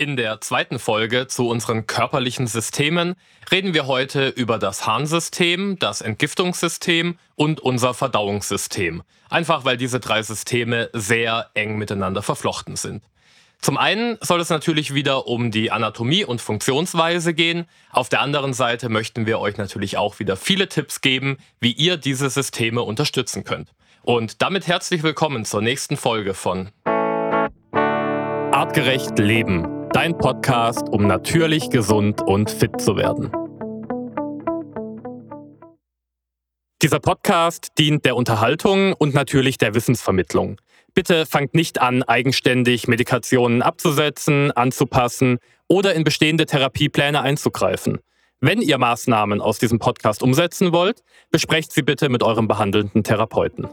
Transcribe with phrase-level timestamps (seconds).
[0.00, 3.16] In der zweiten Folge zu unseren körperlichen Systemen
[3.52, 9.02] reden wir heute über das Harnsystem, das Entgiftungssystem und unser Verdauungssystem.
[9.28, 13.04] Einfach weil diese drei Systeme sehr eng miteinander verflochten sind.
[13.60, 17.66] Zum einen soll es natürlich wieder um die Anatomie und Funktionsweise gehen.
[17.92, 21.98] Auf der anderen Seite möchten wir euch natürlich auch wieder viele Tipps geben, wie ihr
[21.98, 23.68] diese Systeme unterstützen könnt.
[24.00, 26.70] Und damit herzlich willkommen zur nächsten Folge von
[28.50, 33.32] Artgerecht Leben Dein Podcast, um natürlich gesund und fit zu werden.
[36.80, 40.60] Dieser Podcast dient der Unterhaltung und natürlich der Wissensvermittlung.
[40.94, 47.98] Bitte fangt nicht an, eigenständig Medikationen abzusetzen, anzupassen oder in bestehende Therapiepläne einzugreifen.
[48.40, 53.68] Wenn ihr Maßnahmen aus diesem Podcast umsetzen wollt, besprecht sie bitte mit eurem behandelnden Therapeuten.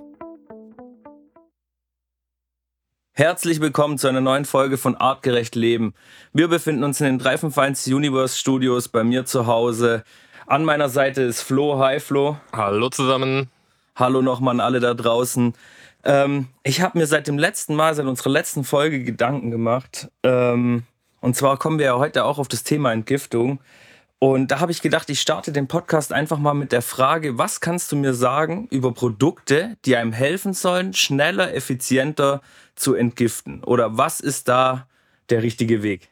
[3.17, 5.95] Herzlich willkommen zu einer neuen Folge von Artgerecht Leben.
[6.33, 10.03] Wir befinden uns in den Dreifenfeins Universe Studios bei mir zu Hause.
[10.45, 11.79] An meiner Seite ist Flo.
[11.79, 12.37] Hi Flo.
[12.53, 13.49] Hallo zusammen.
[13.95, 15.55] Hallo nochmal an alle da draußen.
[16.03, 20.11] Ähm, ich habe mir seit dem letzten Mal, seit unserer letzten Folge Gedanken gemacht.
[20.21, 20.83] Ähm,
[21.19, 23.59] und zwar kommen wir ja heute auch auf das Thema Entgiftung.
[24.19, 27.61] Und da habe ich gedacht, ich starte den Podcast einfach mal mit der Frage, was
[27.61, 32.41] kannst du mir sagen über Produkte, die einem helfen sollen, schneller, effizienter
[32.75, 33.63] zu entgiften?
[33.63, 34.87] Oder was ist da
[35.29, 36.09] der richtige Weg?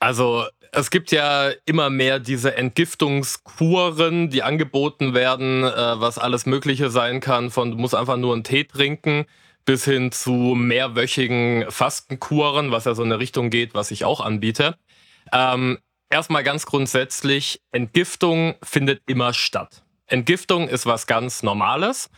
[0.00, 6.90] Also es gibt ja immer mehr diese Entgiftungskuren, die angeboten werden, äh, was alles Mögliche
[6.90, 9.26] sein kann, von du musst einfach nur einen Tee trinken
[9.64, 14.20] bis hin zu mehrwöchigen Fastenkuren, was ja so in eine Richtung geht, was ich auch
[14.20, 14.78] anbiete.
[15.32, 15.78] Ähm,
[16.10, 19.82] erstmal ganz grundsätzlich, Entgiftung findet immer statt.
[20.06, 22.10] Entgiftung ist was ganz Normales.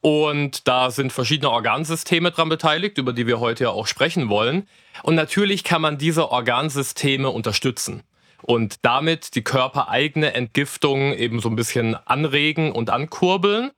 [0.00, 4.68] Und da sind verschiedene Organsysteme dran beteiligt, über die wir heute ja auch sprechen wollen.
[5.02, 8.02] Und natürlich kann man diese Organsysteme unterstützen
[8.42, 13.70] und damit die körpereigene Entgiftung eben so ein bisschen anregen und ankurbeln.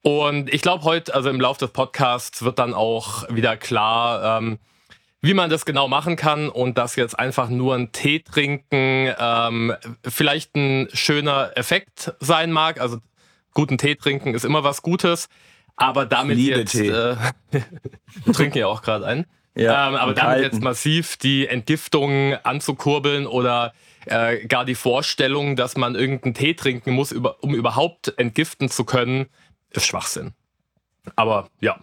[0.00, 4.58] Und ich glaube, heute, also im Laufe des Podcasts, wird dann auch wieder klar, ähm,
[5.26, 9.74] wie man das genau machen kann und dass jetzt einfach nur ein Tee trinken ähm,
[10.06, 12.80] vielleicht ein schöner Effekt sein mag.
[12.80, 12.98] Also
[13.52, 15.28] guten Tee trinken ist immer was Gutes,
[15.74, 16.88] aber damit jetzt Tee.
[16.88, 17.16] Äh,
[18.24, 19.26] wir trinken ja auch gerade einen.
[19.56, 20.44] Ja, ähm, aber damit halten.
[20.44, 23.72] jetzt massiv die Entgiftung anzukurbeln oder
[24.04, 28.84] äh, gar die Vorstellung, dass man irgendeinen Tee trinken muss, über, um überhaupt entgiften zu
[28.84, 29.26] können,
[29.70, 30.34] ist Schwachsinn.
[31.16, 31.80] Aber ja,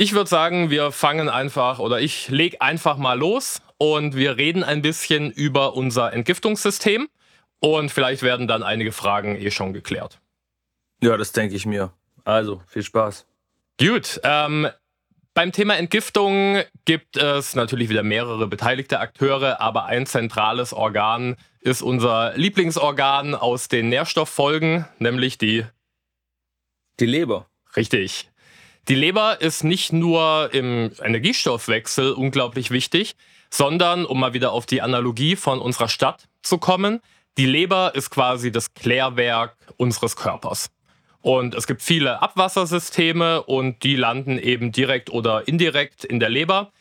[0.00, 4.64] ich würde sagen, wir fangen einfach oder ich lege einfach mal los und wir reden
[4.64, 7.06] ein bisschen über unser Entgiftungssystem
[7.58, 10.18] und vielleicht werden dann einige Fragen eh schon geklärt.
[11.02, 11.92] Ja, das denke ich mir.
[12.24, 13.26] Also, viel Spaß.
[13.78, 14.68] Gut, ähm,
[15.34, 21.82] beim Thema Entgiftung gibt es natürlich wieder mehrere beteiligte Akteure, aber ein zentrales Organ ist
[21.82, 25.66] unser Lieblingsorgan aus den Nährstofffolgen, nämlich die
[27.00, 27.50] die Leber.
[27.76, 28.30] Richtig.
[28.88, 33.14] Die Leber ist nicht nur im Energiestoffwechsel unglaublich wichtig,
[33.50, 37.00] sondern, um mal wieder auf die Analogie von unserer Stadt zu kommen,
[37.36, 40.70] die Leber ist quasi das Klärwerk unseres Körpers.
[41.20, 46.72] Und es gibt viele Abwassersysteme und die landen eben direkt oder indirekt in der Leber.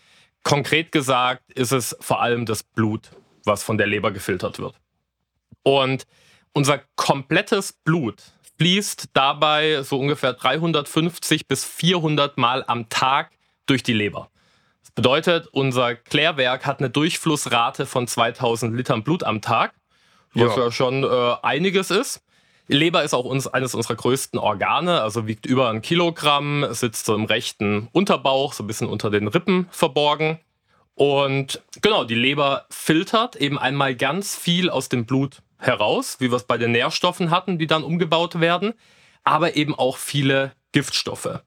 [0.43, 3.11] Konkret gesagt ist es vor allem das Blut,
[3.43, 4.75] was von der Leber gefiltert wird.
[5.63, 6.05] Und
[6.53, 8.23] unser komplettes Blut
[8.59, 13.31] fließt dabei so ungefähr 350 bis 400 Mal am Tag
[13.65, 14.29] durch die Leber.
[14.81, 19.73] Das bedeutet, unser Klärwerk hat eine Durchflussrate von 2000 Litern Blut am Tag,
[20.33, 22.21] was ja, ja schon äh, einiges ist.
[22.67, 27.05] Die Leber ist auch uns, eines unserer größten Organe, also wiegt über ein Kilogramm, sitzt
[27.05, 30.39] so im rechten Unterbauch, so ein bisschen unter den Rippen verborgen.
[30.95, 36.37] Und genau, die Leber filtert eben einmal ganz viel aus dem Blut heraus, wie wir
[36.37, 38.73] es bei den Nährstoffen hatten, die dann umgebaut werden,
[39.23, 41.41] aber eben auch viele Giftstoffe.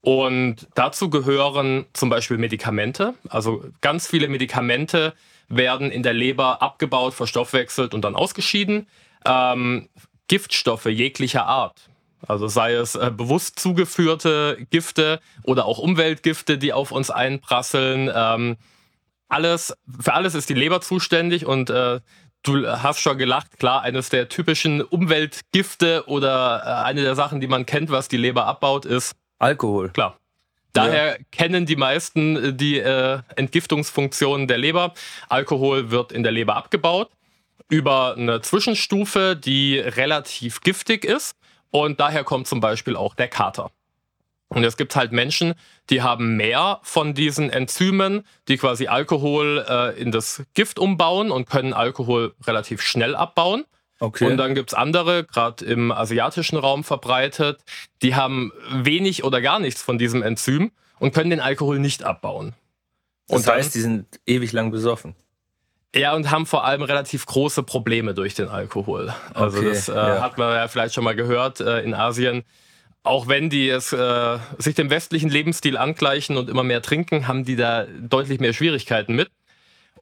[0.00, 3.14] Und dazu gehören zum Beispiel Medikamente.
[3.30, 5.14] Also ganz viele Medikamente
[5.48, 8.86] werden in der Leber abgebaut, verstoffwechselt und dann ausgeschieden.
[9.24, 9.88] Ähm,
[10.28, 11.88] Giftstoffe jeglicher Art.
[12.26, 18.10] Also sei es äh, bewusst zugeführte Gifte oder auch Umweltgifte, die auf uns einprasseln.
[18.14, 18.56] Ähm,
[19.28, 22.00] alles, für alles ist die Leber zuständig und äh,
[22.44, 27.46] Du hast schon gelacht, klar, eines der typischen Umweltgifte oder äh, eine der Sachen, die
[27.46, 29.88] man kennt, was die Leber abbaut, ist Alkohol.
[29.88, 30.18] Klar.
[30.74, 31.16] Daher ja.
[31.30, 34.92] kennen die meisten äh, die äh, Entgiftungsfunktionen der Leber.
[35.30, 37.10] Alkohol wird in der Leber abgebaut
[37.70, 41.36] über eine Zwischenstufe, die relativ giftig ist
[41.70, 43.70] und daher kommt zum Beispiel auch der Kater.
[44.54, 45.54] Und es gibt halt Menschen,
[45.90, 51.48] die haben mehr von diesen Enzymen, die quasi Alkohol äh, in das Gift umbauen und
[51.48, 53.64] können Alkohol relativ schnell abbauen.
[54.00, 54.30] Okay.
[54.30, 57.60] Und dann gibt es andere, gerade im asiatischen Raum verbreitet,
[58.02, 62.54] die haben wenig oder gar nichts von diesem Enzym und können den Alkohol nicht abbauen.
[63.28, 65.14] Das und heißt, dann, die sind ewig lang besoffen.
[65.94, 69.14] Ja, und haben vor allem relativ große Probleme durch den Alkohol.
[69.32, 70.20] Also okay, das äh, ja.
[70.20, 72.42] hat man ja vielleicht schon mal gehört äh, in Asien.
[73.04, 77.44] Auch wenn die es äh, sich dem westlichen Lebensstil angleichen und immer mehr trinken, haben
[77.44, 79.30] die da deutlich mehr Schwierigkeiten mit.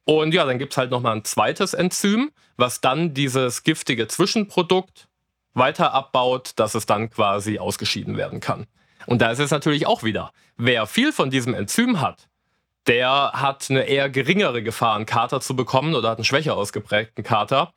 [0.05, 5.09] Und ja, dann gibt es halt nochmal ein zweites Enzym, was dann dieses giftige Zwischenprodukt
[5.53, 8.67] weiter abbaut, dass es dann quasi ausgeschieden werden kann.
[9.07, 12.29] Und da ist es natürlich auch wieder, wer viel von diesem Enzym hat,
[12.87, 17.25] der hat eine eher geringere Gefahr, einen Kater zu bekommen oder hat einen schwächer ausgeprägten
[17.25, 17.73] Kater.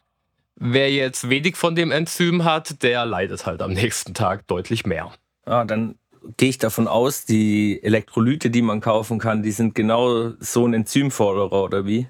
[0.58, 5.12] Wer jetzt wenig von dem Enzym hat, der leidet halt am nächsten Tag deutlich mehr.
[5.46, 5.96] Ah, dann
[6.38, 10.74] gehe ich davon aus, die Elektrolyte, die man kaufen kann, die sind genau so ein
[10.74, 12.08] Enzymforderer, oder wie?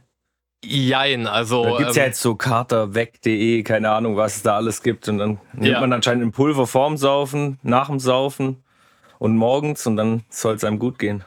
[0.64, 1.64] Jein, also.
[1.64, 5.08] Da gibt es ähm, ja jetzt so katerweg.de, keine Ahnung, was es da alles gibt.
[5.08, 5.80] Und dann nimmt ja.
[5.80, 8.64] man anscheinend in Pulver vorm Saufen, nach dem Saufen
[9.20, 11.24] und morgens und dann soll es einem gut gehen.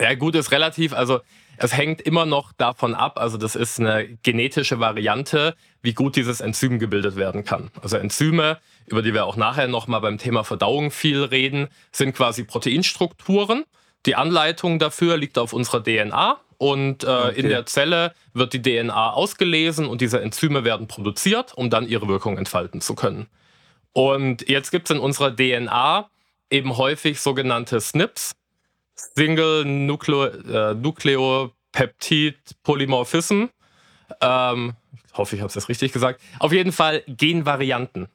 [0.00, 0.92] Ja, gut ist relativ.
[0.92, 1.20] Also
[1.58, 6.40] es hängt immer noch davon ab, also das ist eine genetische Variante, wie gut dieses
[6.40, 7.70] Enzym gebildet werden kann.
[7.82, 12.44] Also Enzyme, über die wir auch nachher nochmal beim Thema Verdauung viel reden, sind quasi
[12.44, 13.64] Proteinstrukturen.
[14.06, 17.40] Die Anleitung dafür liegt auf unserer DNA und äh, okay.
[17.40, 22.08] in der Zelle wird die DNA ausgelesen und diese Enzyme werden produziert, um dann ihre
[22.08, 23.26] Wirkung entfalten zu können.
[23.92, 26.08] Und jetzt gibt es in unserer DNA
[26.50, 28.34] eben häufig sogenannte SNPs,
[28.98, 33.46] Single Nucleo, äh, Nucleopeptid Polymorphism.
[34.20, 34.74] Ähm,
[35.06, 36.20] ich hoffe, ich habe es jetzt richtig gesagt.
[36.38, 38.08] Auf jeden Fall Genvarianten.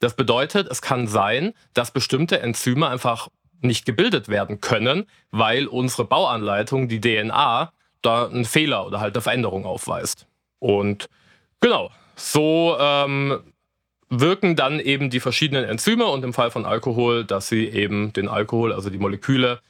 [0.00, 3.28] Das bedeutet, es kann sein, dass bestimmte Enzyme einfach
[3.60, 9.20] nicht gebildet werden können, weil unsere Bauanleitung, die DNA, da einen Fehler oder halt eine
[9.20, 10.26] Veränderung aufweist.
[10.58, 11.10] Und
[11.60, 13.40] genau, so ähm,
[14.08, 18.28] wirken dann eben die verschiedenen Enzyme und im Fall von Alkohol, dass sie eben den
[18.28, 19.60] Alkohol, also die Moleküle,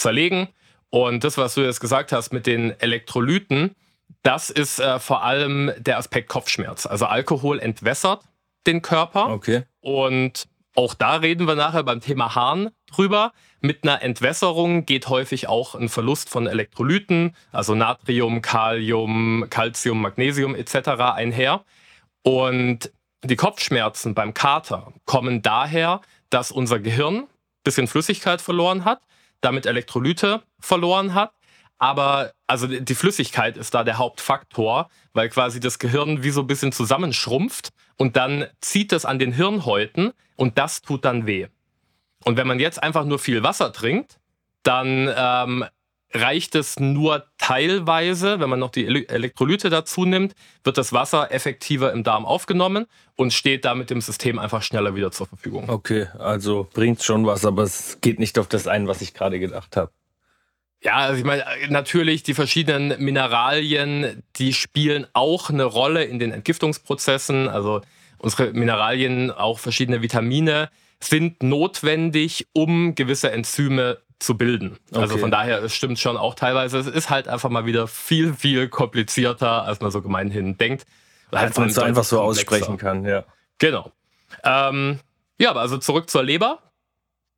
[0.00, 0.48] zerlegen.
[0.90, 3.76] Und das, was du jetzt gesagt hast mit den Elektrolyten,
[4.22, 6.86] das ist äh, vor allem der Aspekt Kopfschmerz.
[6.86, 8.24] Also Alkohol entwässert
[8.66, 9.30] den Körper.
[9.30, 9.62] Okay.
[9.80, 13.32] Und auch da reden wir nachher beim Thema Harn drüber.
[13.60, 20.54] Mit einer Entwässerung geht häufig auch ein Verlust von Elektrolyten, also Natrium, Kalium, Calcium, Magnesium
[20.54, 20.88] etc.
[21.14, 21.64] einher.
[22.22, 22.90] Und
[23.22, 26.00] die Kopfschmerzen beim Kater kommen daher,
[26.30, 27.28] dass unser Gehirn ein
[27.64, 29.00] bisschen Flüssigkeit verloren hat
[29.40, 31.32] damit Elektrolyte verloren hat.
[31.78, 36.46] Aber also die Flüssigkeit ist da der Hauptfaktor, weil quasi das Gehirn wie so ein
[36.46, 41.48] bisschen zusammenschrumpft und dann zieht es an den Hirnhäuten und das tut dann weh.
[42.24, 44.20] Und wenn man jetzt einfach nur viel Wasser trinkt,
[44.62, 45.64] dann ähm,
[46.12, 50.34] reicht es nur teilweise, wenn man noch die Elektrolyte dazu nimmt,
[50.64, 52.86] wird das Wasser effektiver im Darm aufgenommen
[53.16, 55.68] und steht damit dem System einfach schneller wieder zur Verfügung.
[55.68, 59.38] Okay, also bringt schon was, aber es geht nicht auf das ein, was ich gerade
[59.38, 59.92] gedacht habe.
[60.82, 66.32] Ja, also ich meine, natürlich die verschiedenen Mineralien, die spielen auch eine Rolle in den
[66.32, 67.48] Entgiftungsprozessen.
[67.48, 67.82] Also
[68.16, 74.78] unsere Mineralien, auch verschiedene Vitamine, sind notwendig, um gewisse Enzyme zu bilden.
[74.92, 75.20] Also okay.
[75.20, 76.78] Von daher, es stimmt schon auch teilweise.
[76.78, 80.86] Es ist halt einfach mal wieder viel, viel komplizierter, als man so gemeinhin denkt.
[81.30, 83.24] Als man es so einfach so aussprechen kann, ja.
[83.58, 83.92] Genau.
[84.44, 85.00] Ähm,
[85.38, 86.58] ja, aber also zurück zur Leber.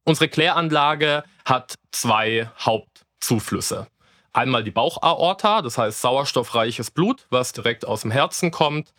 [0.05, 3.87] Unsere Kläranlage hat zwei Hauptzuflüsse.
[4.33, 8.93] Einmal die Bauchaorta, das heißt sauerstoffreiches Blut, was direkt aus dem Herzen kommt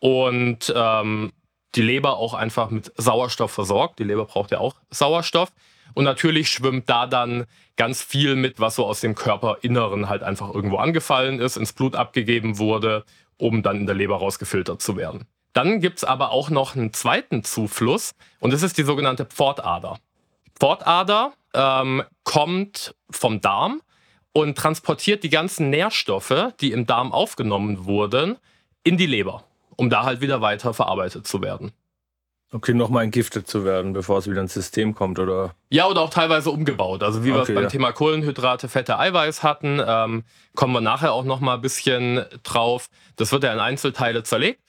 [0.00, 1.32] und ähm,
[1.74, 3.98] die Leber auch einfach mit Sauerstoff versorgt.
[3.98, 5.50] Die Leber braucht ja auch Sauerstoff.
[5.98, 10.54] Und natürlich schwimmt da dann ganz viel mit, was so aus dem Körperinneren halt einfach
[10.54, 13.04] irgendwo angefallen ist, ins Blut abgegeben wurde,
[13.36, 15.24] um dann in der Leber rausgefiltert zu werden.
[15.54, 19.98] Dann gibt es aber auch noch einen zweiten Zufluss und das ist die sogenannte Pfortader.
[20.60, 23.82] Pfortader ähm, kommt vom Darm
[24.32, 28.36] und transportiert die ganzen Nährstoffe, die im Darm aufgenommen wurden,
[28.84, 29.42] in die Leber,
[29.74, 31.72] um da halt wieder weiter verarbeitet zu werden.
[32.50, 35.54] Okay, nochmal entgiftet zu werden, bevor es wieder ins System kommt, oder?
[35.68, 37.02] Ja, oder auch teilweise umgebaut.
[37.02, 37.68] Also wie okay, wir es beim ja.
[37.68, 40.24] Thema Kohlenhydrate, Fette, Eiweiß hatten, ähm,
[40.54, 42.88] kommen wir nachher auch nochmal ein bisschen drauf.
[43.16, 44.62] Das wird ja in Einzelteile zerlegt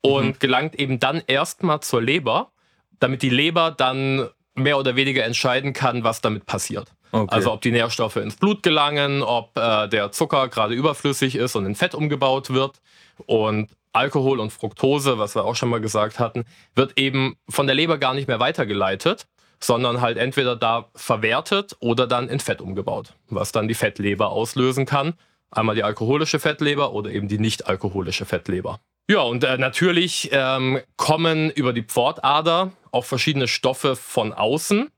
[0.00, 0.38] und mhm.
[0.38, 2.52] gelangt eben dann erstmal zur Leber,
[3.00, 6.92] damit die Leber dann mehr oder weniger entscheiden kann, was damit passiert.
[7.12, 7.34] Okay.
[7.34, 11.66] Also ob die Nährstoffe ins Blut gelangen, ob äh, der Zucker gerade überflüssig ist und
[11.66, 12.80] in Fett umgebaut wird.
[13.26, 17.74] Und Alkohol und Fructose, was wir auch schon mal gesagt hatten, wird eben von der
[17.74, 19.26] Leber gar nicht mehr weitergeleitet,
[19.58, 24.86] sondern halt entweder da verwertet oder dann in Fett umgebaut, was dann die Fettleber auslösen
[24.86, 25.14] kann.
[25.50, 28.80] Einmal die alkoholische Fettleber oder eben die nicht alkoholische Fettleber.
[29.08, 34.88] Ja, und äh, natürlich ähm, kommen über die Pfortader auch verschiedene Stoffe von außen.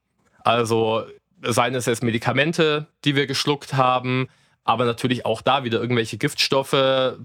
[0.42, 1.04] Also
[1.42, 4.28] seien es jetzt Medikamente, die wir geschluckt haben,
[4.68, 6.76] aber natürlich auch da wieder irgendwelche Giftstoffe,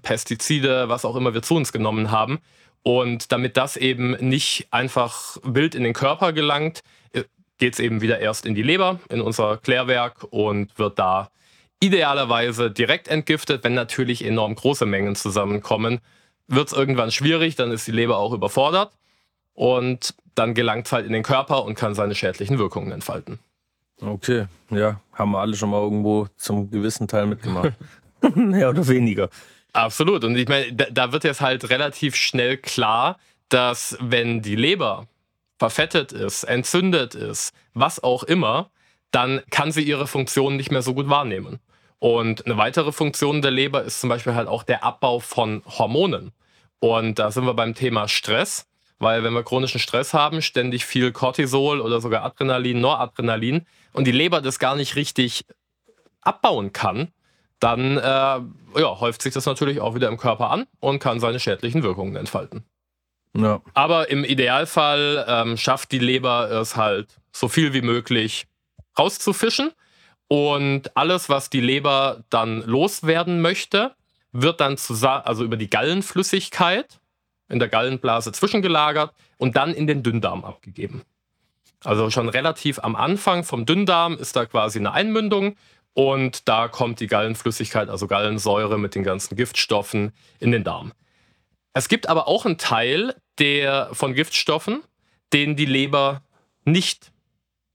[0.02, 2.40] Pestizide, was auch immer wir zu uns genommen haben.
[2.84, 7.24] Und damit das eben nicht einfach wild in den Körper gelangt, äh,
[7.58, 11.32] geht es eben wieder erst in die Leber, in unser Klärwerk und wird da
[11.82, 13.66] idealerweise direkt entgiftet.
[13.66, 16.00] Wenn natürlich enorm große Mengen zusammenkommen,
[16.48, 18.94] wird es irgendwann schwierig, dann ist die Leber auch überfordert
[19.54, 23.40] und dann gelangt es halt in den Körper und kann seine schädlichen Wirkungen entfalten.
[24.02, 27.74] Okay, ja, haben wir alle schon mal irgendwo zum gewissen Teil mitgemacht.
[28.36, 29.30] Mehr oder weniger.
[29.74, 30.24] Absolut.
[30.24, 33.18] Und ich meine, da, da wird jetzt halt relativ schnell klar,
[33.50, 35.08] dass wenn die Leber
[35.58, 38.70] verfettet ist, entzündet ist, was auch immer,
[39.12, 41.60] dann kann sie ihre Funktion nicht mehr so gut wahrnehmen.
[42.00, 46.34] Und eine weitere Funktion der Leber ist zum Beispiel halt auch der Abbau von Hormonen.
[46.80, 48.68] Und da sind wir beim Thema Stress,
[49.00, 54.12] weil wenn wir chronischen Stress haben, ständig viel Cortisol oder sogar Adrenalin, Noradrenalin und die
[54.12, 55.46] Leber das gar nicht richtig
[56.22, 57.12] abbauen kann,
[57.60, 61.40] dann äh, ja, häuft sich das natürlich auch wieder im Körper an und kann seine
[61.40, 62.66] schädlichen Wirkungen entfalten.
[63.36, 63.62] Ja.
[63.74, 68.46] Aber im Idealfall ähm, schafft die Leber es halt so viel wie möglich
[68.98, 69.72] rauszufischen.
[70.28, 73.96] Und alles, was die Leber dann loswerden möchte,
[74.32, 77.00] wird dann zusammen, also über die Gallenflüssigkeit
[77.50, 81.04] in der Gallenblase zwischengelagert und dann in den Dünndarm abgegeben.
[81.84, 85.56] Also schon relativ am Anfang vom Dünndarm ist da quasi eine Einmündung
[85.94, 90.94] und da kommt die Gallenflüssigkeit, also Gallensäure mit den ganzen Giftstoffen in den Darm.
[91.74, 94.84] Es gibt aber auch einen Teil der, von Giftstoffen,
[95.34, 96.22] den die Leber
[96.66, 97.12] nicht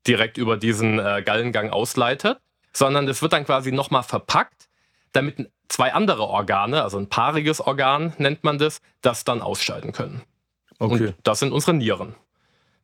[0.06, 2.38] direkt über diesen äh, Gallengang ausleitet,
[2.72, 4.68] sondern das wird dann quasi nochmal verpackt,
[5.12, 10.22] damit zwei andere Organe, also ein paariges Organ nennt man das, das dann ausscheiden können.
[10.78, 11.08] Okay.
[11.08, 12.14] Und das sind unsere Nieren.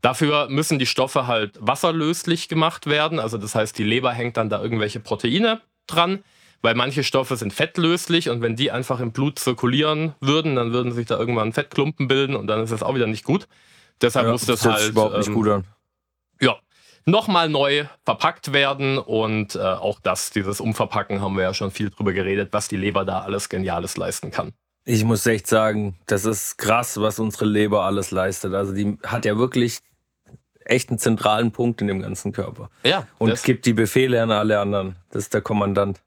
[0.05, 3.19] Dafür müssen die Stoffe halt wasserlöslich gemacht werden.
[3.19, 6.23] Also das heißt, die Leber hängt dann da irgendwelche Proteine dran,
[6.61, 10.93] weil manche Stoffe sind fettlöslich und wenn die einfach im Blut zirkulieren würden, dann würden
[10.93, 13.49] sich da irgendwann Fettklumpen bilden und dann ist das auch wieder nicht gut.
[14.03, 15.65] Deshalb ja, muss das, das halt überhaupt nicht ähm, gut an.
[16.39, 16.59] Ja,
[17.07, 21.89] nochmal neu verpackt werden und äh, auch das, dieses Umverpacken haben wir ja schon viel
[21.89, 24.53] drüber geredet, was die Leber da alles Geniales leisten kann.
[24.85, 28.53] Ich muss echt sagen, das ist krass, was unsere Leber alles leistet.
[28.53, 29.79] Also die hat ja wirklich
[30.64, 32.71] echt einen zentralen Punkt in dem ganzen Körper.
[32.85, 33.06] Ja.
[33.18, 34.97] Und es gibt die Befehle an alle anderen.
[35.11, 36.00] Das ist der Kommandant.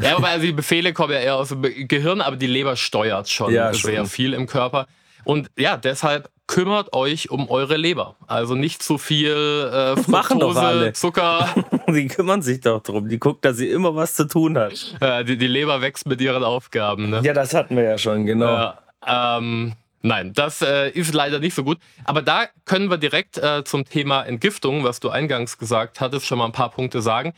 [0.00, 3.28] Ja, aber also die Befehle kommen ja eher aus dem Gehirn, aber die Leber steuert
[3.28, 4.06] schon ja, sehr schon.
[4.06, 4.86] viel im Körper.
[5.24, 8.16] Und ja, deshalb kümmert euch um eure Leber.
[8.26, 11.48] Also nicht zu viel äh, Fructose, Zucker.
[11.88, 13.08] die kümmern sich doch drum.
[13.08, 14.96] Die guckt, dass sie immer was zu tun hat.
[15.00, 17.10] Äh, die, die, Leber wächst mit ihren Aufgaben.
[17.10, 17.20] Ne?
[17.24, 18.74] Ja, das hatten wir ja schon, genau.
[19.06, 21.78] ähm, Nein, das äh, ist leider nicht so gut.
[22.04, 26.36] Aber da können wir direkt äh, zum Thema Entgiftung, was du eingangs gesagt hattest, schon
[26.36, 27.32] mal ein paar Punkte sagen.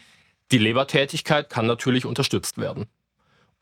[0.50, 2.86] Die Lebertätigkeit kann natürlich unterstützt werden.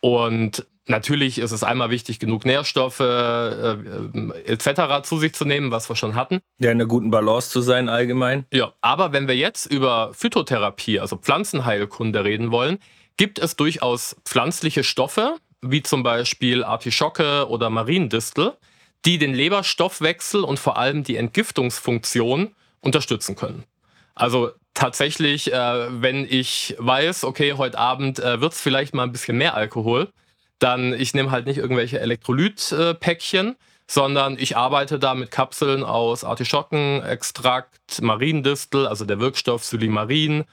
[0.00, 5.02] Und natürlich ist es einmal wichtig, genug Nährstoffe äh, äh etc.
[5.02, 6.40] zu sich zu nehmen, was wir schon hatten.
[6.58, 8.46] Ja, in einer guten Balance zu sein allgemein.
[8.54, 12.78] Ja, aber wenn wir jetzt über Phytotherapie, also Pflanzenheilkunde reden wollen,
[13.18, 18.54] gibt es durchaus pflanzliche Stoffe, wie zum Beispiel Artischocke oder Mariendistel,
[19.04, 23.64] die den Leberstoffwechsel und vor allem die Entgiftungsfunktion unterstützen können.
[24.14, 29.12] Also tatsächlich, äh, wenn ich weiß, okay, heute Abend äh, wird es vielleicht mal ein
[29.12, 30.11] bisschen mehr Alkohol,
[30.58, 33.54] dann ich nehme halt nicht irgendwelche Elektrolytpäckchen, äh,
[33.87, 40.44] sondern ich arbeite da mit Kapseln aus Artischockenextrakt, Mariendistel, also der Wirkstoff Sylimarin,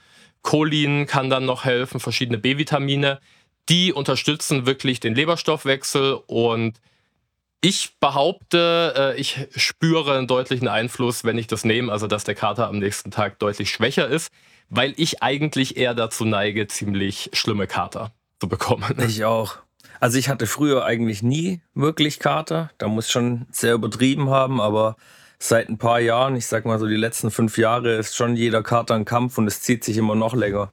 [0.42, 3.20] Cholin kann dann noch helfen, verschiedene B-Vitamine.
[3.68, 6.80] Die unterstützen wirklich den Leberstoffwechsel und
[7.62, 12.34] ich behaupte, äh, ich spüre einen deutlichen Einfluss, wenn ich das nehme, also dass der
[12.34, 14.30] Kater am nächsten Tag deutlich schwächer ist,
[14.68, 18.94] weil ich eigentlich eher dazu neige, ziemlich schlimme Kater zu bekommen.
[19.06, 19.56] Ich auch.
[20.00, 22.70] Also ich hatte früher eigentlich nie wirklich Kater.
[22.78, 24.96] Da muss schon sehr übertrieben haben, aber
[25.38, 28.64] seit ein paar Jahren, ich sag mal so die letzten fünf Jahre, ist schon jeder
[28.64, 30.72] Kater ein Kampf und es zieht sich immer noch länger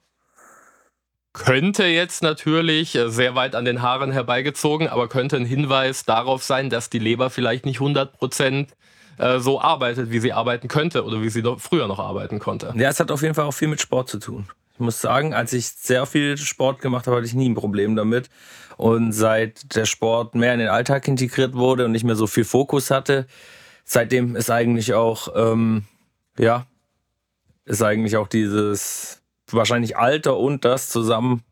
[1.32, 6.42] könnte jetzt natürlich äh, sehr weit an den Haaren herbeigezogen, aber könnte ein Hinweis darauf
[6.42, 8.76] sein, dass die Leber vielleicht nicht 100 Prozent
[9.18, 12.72] äh, so arbeitet, wie sie arbeiten könnte oder wie sie früher noch arbeiten konnte.
[12.76, 14.48] Ja, es hat auf jeden Fall auch viel mit Sport zu tun.
[14.74, 17.96] Ich muss sagen, als ich sehr viel Sport gemacht habe, hatte ich nie ein Problem
[17.96, 18.30] damit.
[18.78, 22.44] Und seit der Sport mehr in den Alltag integriert wurde und nicht mehr so viel
[22.44, 23.26] Fokus hatte,
[23.84, 25.84] seitdem ist eigentlich auch, ähm,
[26.38, 26.66] ja,
[27.66, 29.19] ist eigentlich auch dieses
[29.54, 31.42] wahrscheinlich Alter und das zusammen.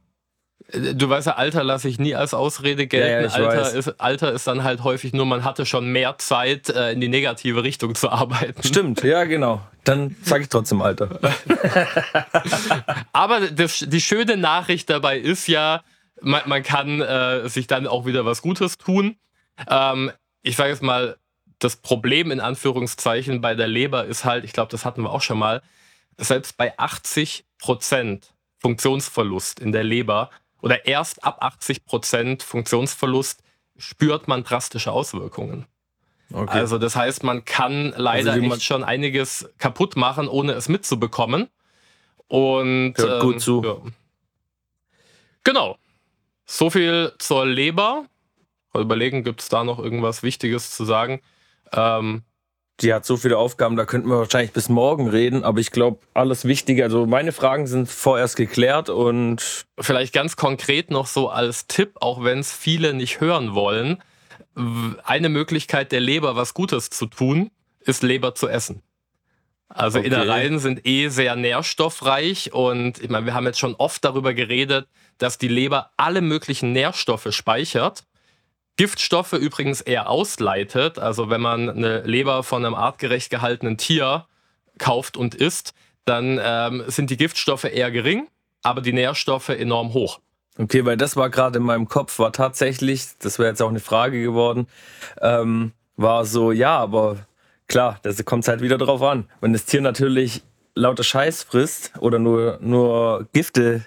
[0.71, 3.31] Du weißt ja, Alter lasse ich nie als Ausrede gelten.
[3.31, 6.69] Ja, ja, Alter, ist, Alter ist dann halt häufig nur, man hatte schon mehr Zeit,
[6.69, 8.63] äh, in die negative Richtung zu arbeiten.
[8.63, 9.63] Stimmt, ja, genau.
[9.85, 11.19] Dann sage ich trotzdem Alter.
[13.13, 15.83] Aber die schöne Nachricht dabei ist ja,
[16.21, 19.17] man, man kann äh, sich dann auch wieder was Gutes tun.
[19.71, 20.13] Ähm,
[20.43, 21.17] ich sage jetzt mal,
[21.59, 25.23] das Problem in Anführungszeichen bei der Leber ist halt, ich glaube, das hatten wir auch
[25.23, 25.63] schon mal,
[26.19, 30.31] selbst bei 80 Prozent Funktionsverlust in der Leber
[30.63, 33.43] oder erst ab 80 Prozent Funktionsverlust
[33.77, 35.67] spürt man drastische Auswirkungen.
[36.33, 36.59] Okay.
[36.59, 41.49] Also das heißt, man kann leider Also man- schon einiges kaputt machen, ohne es mitzubekommen.
[42.27, 43.63] Und Hört gut zu.
[43.65, 43.77] Ja.
[45.45, 45.79] Genau.
[46.45, 48.07] So viel zur Leber.
[48.75, 51.23] Mal überlegen, gibt es da noch irgendwas Wichtiges zu sagen?
[51.73, 52.23] Ähm,
[52.81, 55.99] die hat so viele Aufgaben, da könnten wir wahrscheinlich bis morgen reden, aber ich glaube,
[56.15, 61.67] alles Wichtige, also meine Fragen sind vorerst geklärt und vielleicht ganz konkret noch so als
[61.67, 64.03] Tipp, auch wenn es viele nicht hören wollen.
[65.05, 68.83] Eine Möglichkeit der Leber, was Gutes zu tun, ist Leber zu essen.
[69.69, 70.09] Also Okay.
[70.09, 74.89] Innereien sind eh sehr nährstoffreich und ich meine, wir haben jetzt schon oft darüber geredet,
[75.19, 78.05] dass die Leber alle möglichen Nährstoffe speichert.
[78.79, 80.99] Giftstoffe übrigens eher ausleitet.
[80.99, 84.27] Also wenn man eine Leber von einem artgerecht gehaltenen Tier
[84.79, 88.29] kauft und isst, dann ähm, sind die Giftstoffe eher gering,
[88.63, 90.21] aber die Nährstoffe enorm hoch.
[90.59, 93.81] okay, weil das war gerade in meinem Kopf, war tatsächlich, das wäre jetzt auch eine
[93.81, 94.69] Frage geworden,
[95.21, 97.27] ähm, war so, ja, aber
[97.67, 99.29] klar, das kommt halt wieder drauf an.
[99.41, 100.43] Wenn das Tier natürlich
[100.77, 103.85] lauter Scheiß frisst oder nur, nur Gifte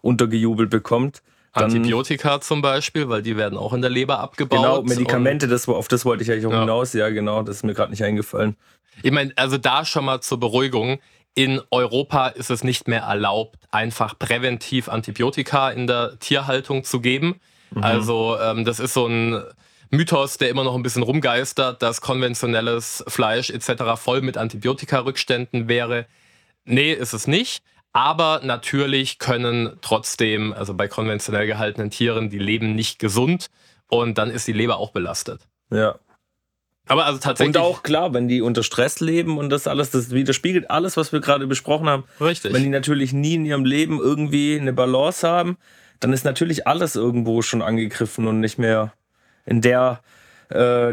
[0.00, 4.58] untergejubelt bekommt, dann Antibiotika zum Beispiel, weil die werden auch in der Leber abgebaut.
[4.58, 6.60] Genau, Medikamente, das, auf das wollte ich eigentlich auch Ja.
[6.60, 6.92] hinaus.
[6.92, 8.56] Ja, genau, das ist mir gerade nicht eingefallen.
[9.02, 11.00] Ich meine, also da schon mal zur Beruhigung.
[11.34, 17.40] In Europa ist es nicht mehr erlaubt, einfach präventiv Antibiotika in der Tierhaltung zu geben.
[17.80, 19.40] Also ähm, das ist so ein
[19.90, 23.84] Mythos, der immer noch ein bisschen rumgeistert, dass konventionelles Fleisch etc.
[23.96, 26.06] voll mit Antibiotika-Rückständen wäre.
[26.64, 27.62] Nee, ist es nicht.
[27.92, 33.46] Aber natürlich können trotzdem, also bei konventionell gehaltenen Tieren, die leben nicht gesund
[33.88, 35.40] und dann ist die Leber auch belastet.
[35.70, 35.98] Ja.
[36.86, 37.56] Aber also tatsächlich.
[37.56, 41.12] Und auch klar, wenn die unter Stress leben und das alles, das widerspiegelt alles, was
[41.12, 42.04] wir gerade besprochen haben.
[42.20, 42.52] Richtig.
[42.52, 45.56] Wenn die natürlich nie in ihrem Leben irgendwie eine Balance haben,
[46.00, 48.92] dann ist natürlich alles irgendwo schon angegriffen und nicht mehr
[49.46, 50.00] in der
[50.50, 50.92] äh,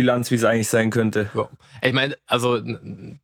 [0.00, 1.30] Nährstoffbilanz, wie es eigentlich sein könnte.
[1.34, 1.48] Ja.
[1.82, 2.60] Ich meine, also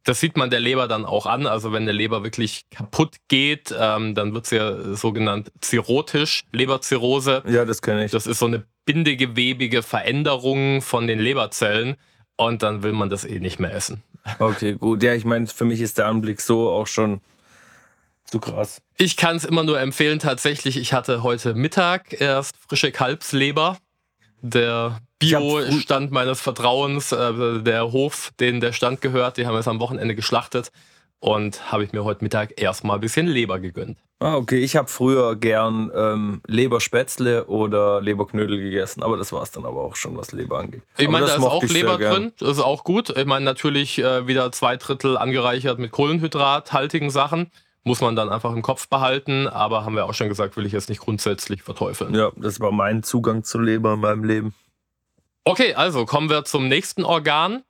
[0.05, 1.47] das sieht man der Leber dann auch an.
[1.47, 7.43] Also wenn eine Leber wirklich kaputt geht, ähm, dann wird sie ja sogenannt zirrhotisch, Leberzirrhose.
[7.47, 8.13] Ja, das kenne ich.
[8.13, 11.97] Das ist so eine bindegewebige Veränderung von den Leberzellen
[12.37, 14.03] und dann will man das eh nicht mehr essen.
[14.39, 15.03] Okay, gut.
[15.03, 17.21] Ja, ich meine, für mich ist der Anblick so auch schon
[18.25, 18.83] zu krass.
[18.97, 23.79] Ich kann es immer nur empfehlen, tatsächlich, ich hatte heute Mittag erst frische Kalbsleber.
[24.43, 29.81] Der Bio-Stand meines Vertrauens, äh, der Hof, den der Stand gehört, die haben es am
[29.81, 30.71] Wochenende geschlachtet
[31.21, 33.99] und habe ich mir heute Mittag erstmal ein bisschen Leber gegönnt.
[34.19, 34.59] Ah, okay.
[34.61, 39.83] Ich habe früher gern ähm, Leberspätzle oder Leberknödel gegessen, aber das war es dann aber
[39.83, 40.83] auch schon, was Leber angeht.
[40.97, 43.11] Ich meine, da ist auch Leber drin, das ist auch gut.
[43.11, 47.51] Ich meine, natürlich äh, wieder zwei Drittel angereichert mit kohlenhydrathaltigen Sachen.
[47.85, 50.73] Muss man dann einfach im Kopf behalten, aber haben wir auch schon gesagt, will ich
[50.73, 52.15] jetzt nicht grundsätzlich verteufeln.
[52.15, 54.55] Ja, das war mein Zugang zur Leber in meinem Leben.
[55.47, 57.63] Okay, also kommen wir zum nächsten Organ.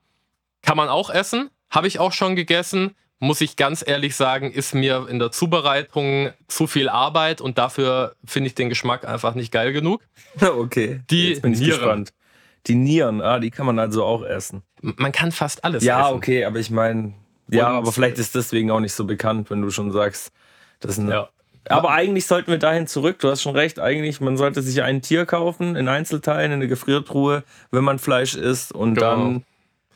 [0.62, 2.96] Kann man auch essen, habe ich auch schon gegessen.
[3.18, 8.16] Muss ich ganz ehrlich sagen, ist mir in der Zubereitung zu viel Arbeit und dafür
[8.24, 10.02] finde ich den Geschmack einfach nicht geil genug.
[10.40, 11.02] okay.
[11.10, 11.78] Die Jetzt bin ich Nieren.
[11.78, 12.12] gespannt.
[12.66, 14.62] Die Nieren, ah, die kann man also auch essen.
[14.80, 16.16] Man kann fast alles ja, essen.
[16.16, 17.12] okay, aber ich meine,
[17.48, 20.32] ja, aber vielleicht ist deswegen auch nicht so bekannt, wenn du schon sagst,
[20.80, 21.10] das sind.
[21.10, 21.28] Ja.
[21.68, 23.18] Aber eigentlich sollten wir dahin zurück.
[23.18, 23.78] Du hast schon recht.
[23.80, 28.34] Eigentlich, man sollte sich ein Tier kaufen in Einzelteilen in eine Gefriertruhe, wenn man Fleisch
[28.34, 29.10] isst und Genau.
[29.16, 29.44] dann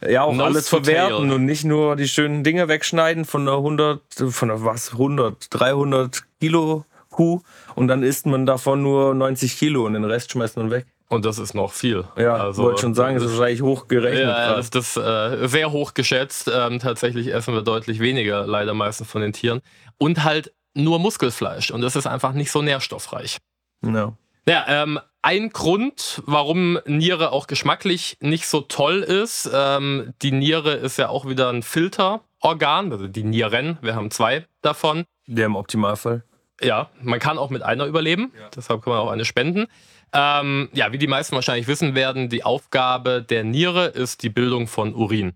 [0.09, 1.33] ja auch Nose alles verwerten tail.
[1.33, 6.23] und nicht nur die schönen Dinge wegschneiden von der 100, von der was 100, 300
[6.41, 7.41] Kilo Kuh
[7.75, 10.87] und dann isst man davon nur 90 Kilo und den Rest schmeißt man weg.
[11.09, 12.05] Und das ist noch viel.
[12.17, 14.29] Ja, also, wollte schon sagen, das ist wahrscheinlich hochgerechnet.
[14.29, 16.49] Ja, das ist äh, sehr hoch geschätzt.
[16.55, 19.61] Ähm, tatsächlich essen wir deutlich weniger, leider meistens von den Tieren.
[19.99, 21.71] Und halt nur Muskelfleisch.
[21.71, 23.39] Und das ist einfach nicht so nährstoffreich.
[23.83, 24.13] ja.
[24.49, 30.73] Ja, ähm, ein Grund, warum Niere auch geschmacklich nicht so toll ist, ähm, die Niere
[30.73, 35.05] ist ja auch wieder ein Filterorgan, also die Nieren, wir haben zwei davon.
[35.27, 36.25] Der im Optimalfall.
[36.61, 39.67] Ja, man kann auch mit einer überleben, deshalb kann man auch eine spenden.
[40.13, 44.67] Ähm, ja, wie die meisten wahrscheinlich wissen werden, die Aufgabe der Niere ist die Bildung
[44.67, 45.35] von Urin.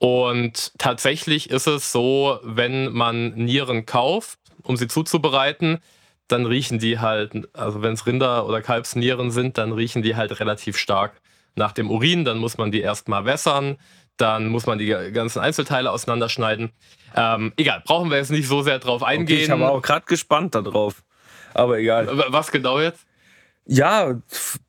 [0.00, 5.78] Und tatsächlich ist es so, wenn man Nieren kauft, um sie zuzubereiten,
[6.26, 10.40] dann riechen die halt, also wenn es Rinder- oder Kalbsnieren sind, dann riechen die halt
[10.40, 11.20] relativ stark
[11.54, 12.24] nach dem Urin.
[12.24, 13.76] Dann muss man die erstmal wässern,
[14.16, 16.72] dann muss man die ganzen Einzelteile auseinanderschneiden.
[17.14, 19.36] Ähm, egal, brauchen wir jetzt nicht so sehr drauf eingehen.
[19.36, 21.02] Okay, ich habe auch gerade gespannt darauf.
[21.52, 22.08] Aber egal.
[22.28, 23.04] Was genau jetzt?
[23.72, 24.20] Ja,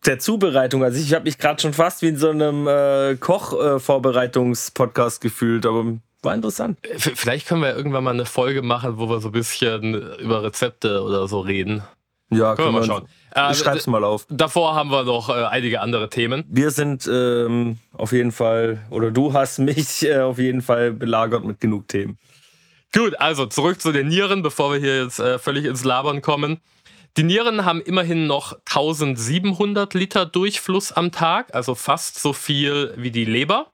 [0.05, 0.83] der Zubereitung.
[0.83, 5.97] Also ich habe mich gerade schon fast wie in so einem äh, Koch-Vorbereitungs-Podcast gefühlt, aber
[6.21, 6.77] war interessant.
[6.97, 11.01] Vielleicht können wir irgendwann mal eine Folge machen, wo wir so ein bisschen über Rezepte
[11.01, 11.81] oder so reden.
[12.29, 13.07] Ja, können, können wir mal schauen.
[13.35, 14.27] Äh, ich schreib's mal auf.
[14.29, 16.43] Davor haben wir noch äh, einige andere Themen.
[16.47, 21.43] Wir sind ähm, auf jeden Fall, oder du hast mich äh, auf jeden Fall belagert
[21.43, 22.19] mit genug Themen.
[22.93, 26.61] Gut, also zurück zu den Nieren, bevor wir hier jetzt äh, völlig ins Labern kommen.
[27.17, 33.11] Die Nieren haben immerhin noch 1700 Liter Durchfluss am Tag, also fast so viel wie
[33.11, 33.71] die Leber.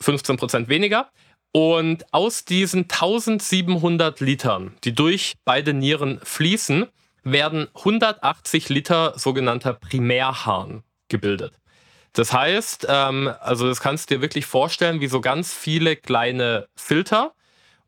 [0.00, 1.10] 15 Prozent weniger.
[1.52, 6.86] Und aus diesen 1700 Litern, die durch beide Nieren fließen,
[7.22, 11.54] werden 180 Liter sogenannter Primärharn gebildet.
[12.12, 16.66] Das heißt, ähm, also das kannst du dir wirklich vorstellen, wie so ganz viele kleine
[16.74, 17.34] Filter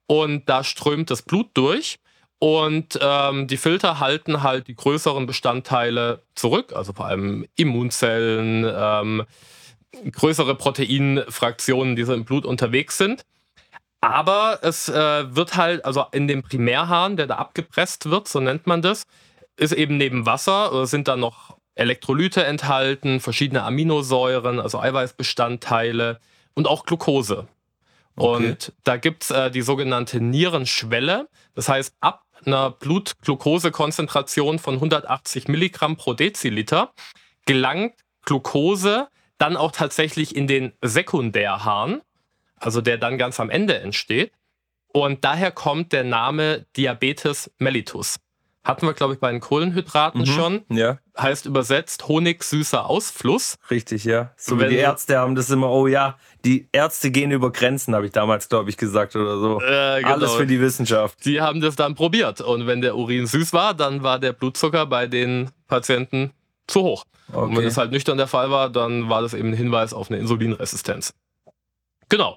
[0.06, 1.98] und da strömt das Blut durch
[2.40, 9.26] und ähm, die Filter halten halt die größeren Bestandteile zurück, also vor allem Immunzellen, ähm,
[10.10, 13.26] größere Proteinfraktionen, die so im Blut unterwegs sind.
[14.00, 18.66] Aber es äh, wird halt, also in dem Primärhahn, der da abgepresst wird, so nennt
[18.66, 19.02] man das,
[19.58, 26.20] ist eben neben Wasser, oder sind da noch Elektrolyte enthalten, verschiedene Aminosäuren, also Eiweißbestandteile
[26.54, 27.48] und auch Glucose.
[28.16, 28.48] Okay.
[28.48, 31.28] Und da gibt es äh, die sogenannte Nierenschwelle.
[31.54, 36.92] Das heißt, ab einer Blutglukosekonzentration von 180 Milligramm pro Deziliter
[37.46, 42.02] gelangt Glucose dann auch tatsächlich in den Sekundärhahn,
[42.56, 44.32] also der dann ganz am Ende entsteht.
[44.92, 48.20] Und daher kommt der Name Diabetes mellitus.
[48.62, 50.60] Hatten wir, glaube ich, bei den Kohlenhydraten mhm, schon.
[50.68, 50.98] Ja.
[51.18, 53.56] Heißt übersetzt honigsüßer Ausfluss.
[53.70, 54.32] Richtig, ja.
[54.36, 57.94] So Wenn, wie die Ärzte haben das immer, oh ja, die Ärzte gehen über Grenzen,
[57.94, 59.62] habe ich damals, glaube ich, gesagt oder so.
[59.62, 60.12] Äh, genau.
[60.12, 61.24] Alles für die Wissenschaft.
[61.24, 62.42] Die haben das dann probiert.
[62.42, 66.32] Und wenn der Urin süß war, dann war der Blutzucker bei den Patienten
[66.66, 67.04] zu hoch.
[67.28, 67.38] Okay.
[67.38, 70.10] Und wenn es halt nüchtern der Fall war, dann war das eben ein Hinweis auf
[70.10, 71.14] eine Insulinresistenz.
[72.10, 72.36] Genau.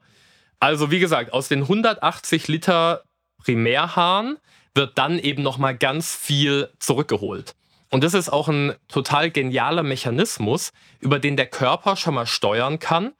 [0.60, 3.04] Also wie gesagt, aus den 180 Liter
[3.44, 4.38] Primärhahn
[4.76, 7.56] wird dann eben nochmal ganz viel zurückgeholt.
[7.90, 12.80] Und das ist auch ein total genialer Mechanismus, über den der Körper schon mal steuern
[12.80, 13.12] kann.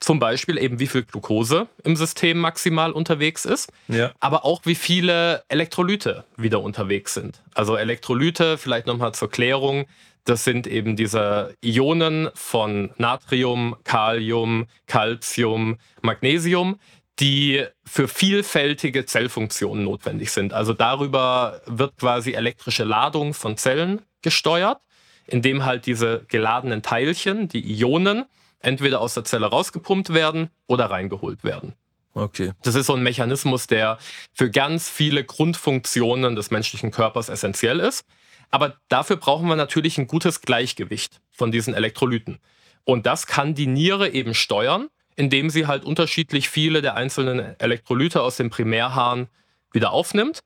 [0.00, 4.12] Zum Beispiel eben, wie viel Glucose im System maximal unterwegs ist, ja.
[4.20, 7.40] aber auch wie viele Elektrolyte wieder unterwegs sind.
[7.54, 9.86] Also Elektrolyte, vielleicht nochmal zur Klärung,
[10.26, 16.80] das sind eben diese Ionen von Natrium, Kalium, Calcium, Magnesium,
[17.18, 20.52] die für vielfältige Zellfunktionen notwendig sind.
[20.52, 24.80] Also darüber wird quasi elektrische Ladung von Zellen gesteuert,
[25.26, 28.26] indem halt diese geladenen Teilchen, die Ionen,
[28.60, 31.74] entweder aus der Zelle rausgepumpt werden oder reingeholt werden.
[32.14, 32.52] Okay.
[32.62, 33.98] Das ist so ein Mechanismus, der
[34.32, 38.06] für ganz viele Grundfunktionen des menschlichen Körpers essentiell ist.
[38.50, 42.38] Aber dafür brauchen wir natürlich ein gutes Gleichgewicht von diesen Elektrolyten.
[42.84, 48.22] Und das kann die Niere eben steuern indem sie halt unterschiedlich viele der einzelnen Elektrolyte
[48.22, 49.28] aus dem Primärhahn
[49.72, 50.40] wieder aufnimmt.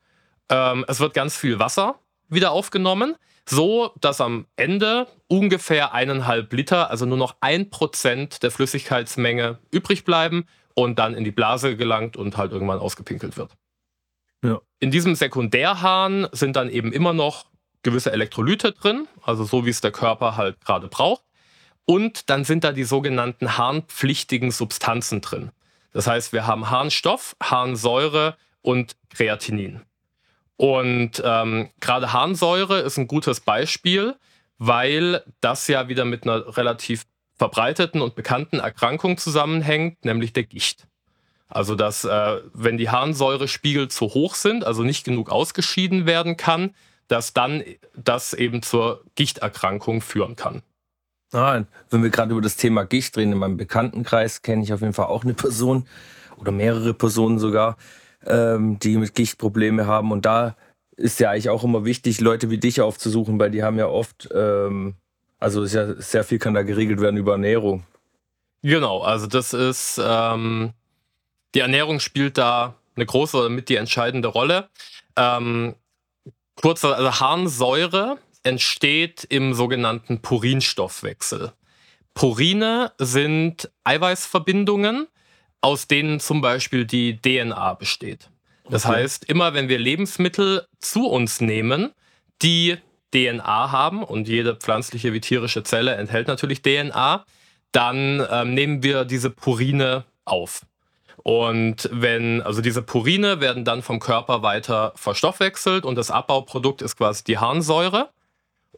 [0.48, 6.90] Ähm, es wird ganz viel Wasser wieder aufgenommen, so dass am Ende ungefähr eineinhalb Liter,
[6.90, 12.16] also nur noch ein Prozent der Flüssigkeitsmenge übrig bleiben und dann in die Blase gelangt
[12.16, 13.52] und halt irgendwann ausgepinkelt wird.
[14.44, 14.61] Ja.
[14.78, 17.46] In diesem Sekundärhahn sind dann eben immer noch
[17.83, 21.24] gewisse Elektrolyte drin, also so wie es der Körper halt gerade braucht.
[21.90, 25.50] Und dann sind da die sogenannten harnpflichtigen Substanzen drin.
[25.92, 29.81] Das heißt, wir haben Harnstoff, Harnsäure und Kreatinin.
[30.55, 34.14] Und ähm, gerade Harnsäure ist ein gutes Beispiel,
[34.57, 40.87] weil das ja wieder mit einer relativ verbreiteten und bekannten Erkrankung zusammenhängt, nämlich der Gicht.
[41.48, 46.72] Also dass, äh, wenn die Harnsäurespiegel zu hoch sind, also nicht genug ausgeschieden werden kann,
[47.09, 47.64] dass dann
[47.96, 50.62] das eben zur Gichterkrankung führen kann.
[51.33, 54.81] Ah, wenn wir gerade über das Thema Gicht reden, in meinem Bekanntenkreis kenne ich auf
[54.81, 55.87] jeden Fall auch eine Person
[56.38, 57.77] oder mehrere Personen sogar,
[58.27, 60.11] ähm, die mit Gicht Probleme haben.
[60.11, 60.57] Und da
[60.97, 64.29] ist ja eigentlich auch immer wichtig, Leute wie dich aufzusuchen, weil die haben ja oft,
[64.35, 64.95] ähm,
[65.38, 67.85] also ja sehr viel kann da geregelt werden über Ernährung.
[68.62, 70.73] Genau, also das ist, ähm,
[71.55, 74.69] die Ernährung spielt da eine große oder mit die entscheidende Rolle.
[75.16, 75.77] Ähm,
[76.57, 81.53] kurze, also Harnsäure entsteht im sogenannten Purinstoffwechsel.
[82.14, 85.07] Purine sind Eiweißverbindungen
[85.61, 88.31] aus denen zum Beispiel die DNA besteht.
[88.68, 88.96] Das okay.
[88.96, 91.90] heißt, immer wenn wir Lebensmittel zu uns nehmen,
[92.42, 92.79] die
[93.12, 97.24] DNA haben und jede pflanzliche wie tierische Zelle enthält natürlich DNA,
[97.72, 100.62] dann ähm, nehmen wir diese Purine auf.
[101.22, 106.96] Und wenn, also diese Purine werden dann vom Körper weiter verstoffwechselt und das Abbauprodukt ist
[106.96, 108.09] quasi die Harnsäure.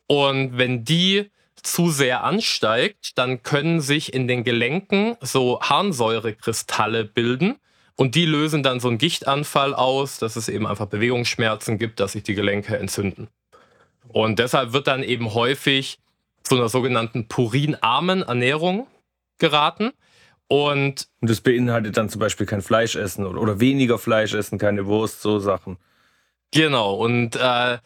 [0.06, 1.30] Und wenn die
[1.62, 7.56] zu sehr ansteigt, dann können sich in den Gelenken so Harnsäurekristalle bilden
[7.94, 12.12] und die lösen dann so einen Gichtanfall aus, dass es eben einfach Bewegungsschmerzen gibt, dass
[12.12, 13.28] sich die Gelenke entzünden.
[14.08, 15.98] Und deshalb wird dann eben häufig
[16.42, 18.86] zu einer sogenannten purinarmen Ernährung
[19.38, 19.92] geraten.
[20.48, 24.58] Und, und das beinhaltet dann zum Beispiel kein Fleisch essen oder, oder weniger Fleisch essen,
[24.58, 25.78] keine Wurst, so Sachen.
[26.50, 26.94] Genau.
[26.94, 27.78] Und äh,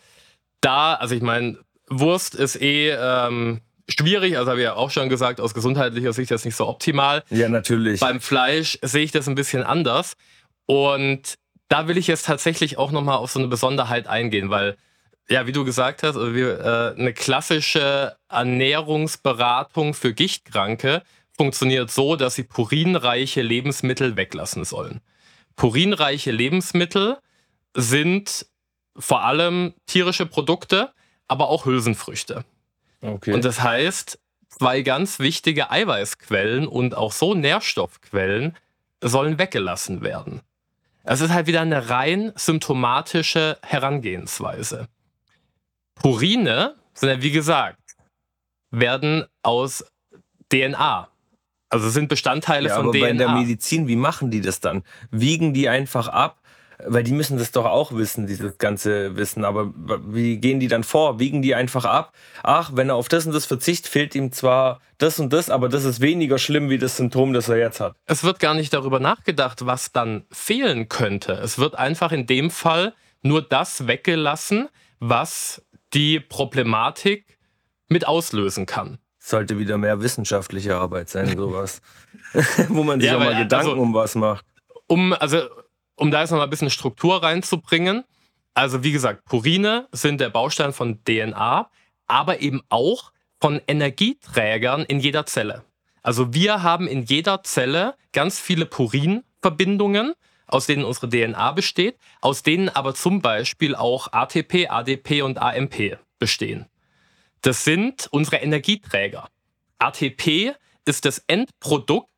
[0.61, 5.09] da, also ich meine, Wurst ist eh ähm, schwierig, also habe ich ja auch schon
[5.09, 7.23] gesagt, aus gesundheitlicher Sicht ist das nicht so optimal.
[7.31, 8.01] Ja, natürlich.
[8.01, 10.15] Beim Fleisch sehe ich das ein bisschen anders.
[10.67, 11.35] Und
[11.69, 14.77] da will ich jetzt tatsächlich auch nochmal auf so eine Besonderheit eingehen, weil,
[15.29, 21.03] ja, wie du gesagt hast, also wir, äh, eine klassische Ernährungsberatung für Gichtkranke
[21.37, 25.01] funktioniert so, dass sie purinreiche Lebensmittel weglassen sollen.
[25.55, 27.19] Purinreiche Lebensmittel
[27.75, 28.47] sind
[28.99, 30.93] vor allem tierische Produkte,
[31.29, 32.45] aber auch Hülsenfrüchte.
[33.01, 33.33] Okay.
[33.33, 38.57] Und das heißt, zwei ganz wichtige Eiweißquellen und auch so Nährstoffquellen
[39.03, 40.41] sollen weggelassen werden.
[41.05, 44.89] Es ist halt wieder eine rein symptomatische Herangehensweise.
[45.95, 47.79] Purine sind ja, wie gesagt,
[48.71, 49.85] werden aus
[50.53, 51.09] DNA.
[51.69, 53.07] Also sind Bestandteile ja, von aber DNA.
[53.07, 54.83] Bei der Medizin, wie machen die das dann?
[55.11, 56.41] Wiegen die einfach ab
[56.85, 59.45] weil die müssen das doch auch wissen, dieses ganze Wissen.
[59.45, 59.73] Aber
[60.07, 61.19] wie gehen die dann vor?
[61.19, 62.13] Wiegen die einfach ab?
[62.43, 65.69] Ach, wenn er auf das und das verzichtet, fehlt ihm zwar das und das, aber
[65.69, 67.97] das ist weniger schlimm wie das Symptom, das er jetzt hat.
[68.07, 71.33] Es wird gar nicht darüber nachgedacht, was dann fehlen könnte.
[71.33, 74.69] Es wird einfach in dem Fall nur das weggelassen,
[75.01, 75.63] was
[75.95, 77.39] die Problematik
[77.89, 78.99] mit auslösen kann.
[79.19, 81.81] Sollte wieder mehr wissenschaftliche Arbeit sein, sowas.
[82.69, 84.45] Wo man sich ja, auch mal Gedanken also, um was macht.
[84.89, 85.39] Um, also
[85.97, 88.05] um da jetzt noch mal ein bisschen Struktur reinzubringen.
[88.55, 91.69] Also wie gesagt, Purine sind der Baustein von DNA,
[92.07, 95.65] aber eben auch von Energieträgern in jeder Zelle.
[96.03, 100.15] Also wir haben in jeder Zelle ganz viele Purinverbindungen,
[100.47, 105.99] aus denen unsere DNA besteht, aus denen aber zum Beispiel auch ATP, ADP und AMP
[106.19, 106.67] bestehen.
[107.43, 109.29] Das sind unsere Energieträger.
[109.79, 110.55] ATP
[110.85, 112.09] ist das Endprodukt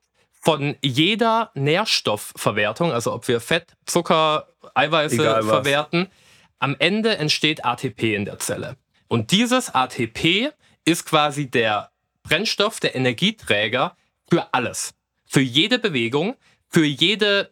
[0.48, 6.08] von jeder Nährstoffverwertung, also ob wir Fett, Zucker, Eiweiße verwerten,
[6.58, 8.76] am Ende entsteht ATP in der Zelle.
[9.08, 10.52] Und dieses ATP
[10.86, 11.90] ist quasi der
[12.22, 13.94] Brennstoff, der Energieträger
[14.30, 14.94] für alles.
[15.26, 16.34] Für jede Bewegung,
[16.70, 17.50] für jede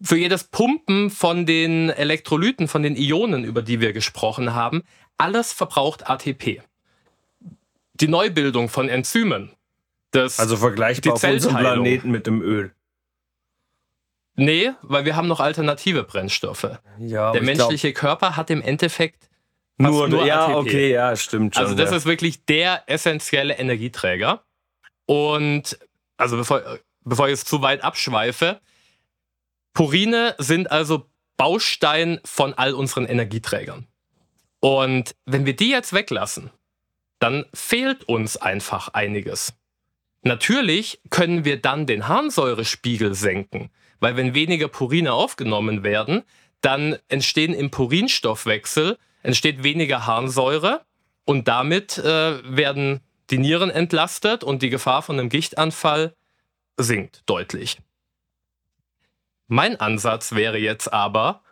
[0.00, 4.84] für jedes Pumpen von den Elektrolyten, von den Ionen, über die wir gesprochen haben,
[5.18, 6.62] alles verbraucht ATP.
[7.94, 9.50] Die Neubildung von Enzymen,
[10.14, 12.74] das, also vergleichbar auf unserem Planeten mit dem Öl.
[14.36, 16.78] Nee, weil wir haben noch alternative Brennstoffe.
[16.98, 19.28] Ja, Der menschliche glaub, Körper hat im Endeffekt
[19.76, 20.56] nur, nur ja, ATP.
[20.56, 21.64] okay, ja, stimmt schon.
[21.64, 21.96] Also das ja.
[21.96, 24.44] ist wirklich der essentielle Energieträger.
[25.06, 25.78] Und
[26.16, 26.62] also bevor,
[27.04, 28.60] bevor ich jetzt zu weit abschweife,
[29.72, 33.86] Purine sind also Baustein von all unseren Energieträgern.
[34.60, 36.50] Und wenn wir die jetzt weglassen,
[37.18, 39.54] dann fehlt uns einfach einiges.
[40.24, 46.22] Natürlich können wir dann den Harnsäurespiegel senken, weil wenn weniger Purine aufgenommen werden,
[46.62, 50.84] dann entstehen im Purinstoffwechsel entsteht weniger Harnsäure
[51.24, 56.14] und damit äh, werden die Nieren entlastet und die Gefahr von einem Gichtanfall
[56.78, 57.78] sinkt deutlich.
[59.46, 61.42] Mein Ansatz wäre jetzt aber,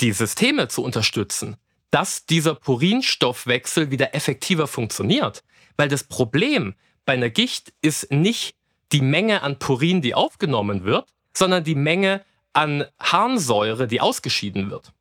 [0.00, 1.56] die Systeme zu unterstützen,
[1.90, 5.42] dass dieser Purinstoffwechsel wieder effektiver funktioniert.
[5.78, 6.74] Weil das Problem
[7.06, 8.56] bei einer Gicht ist nicht
[8.92, 14.92] die Menge an Purin, die aufgenommen wird, sondern die Menge an Harnsäure, die ausgeschieden wird.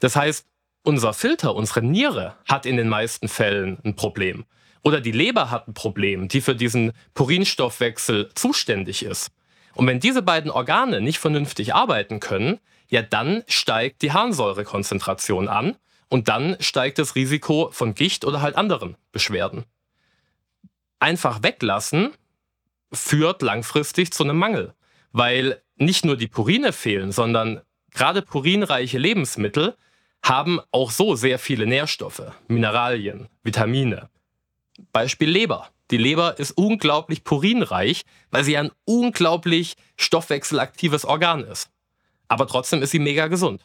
[0.00, 0.46] Das heißt,
[0.82, 4.44] unser Filter, unsere Niere hat in den meisten Fällen ein Problem.
[4.82, 9.30] Oder die Leber hat ein Problem, die für diesen Purinstoffwechsel zuständig ist.
[9.74, 15.76] Und wenn diese beiden Organe nicht vernünftig arbeiten können, ja, dann steigt die Harnsäurekonzentration an
[16.08, 19.64] und dann steigt das Risiko von Gicht oder halt anderen Beschwerden
[21.04, 22.14] einfach weglassen
[22.90, 24.72] führt langfristig zu einem Mangel,
[25.12, 29.76] weil nicht nur die Purine fehlen, sondern gerade purinreiche Lebensmittel
[30.22, 34.08] haben auch so sehr viele Nährstoffe, Mineralien, Vitamine.
[34.92, 35.68] Beispiel Leber.
[35.90, 41.68] Die Leber ist unglaublich purinreich, weil sie ein unglaublich stoffwechselaktives Organ ist.
[42.28, 43.62] Aber trotzdem ist sie mega gesund.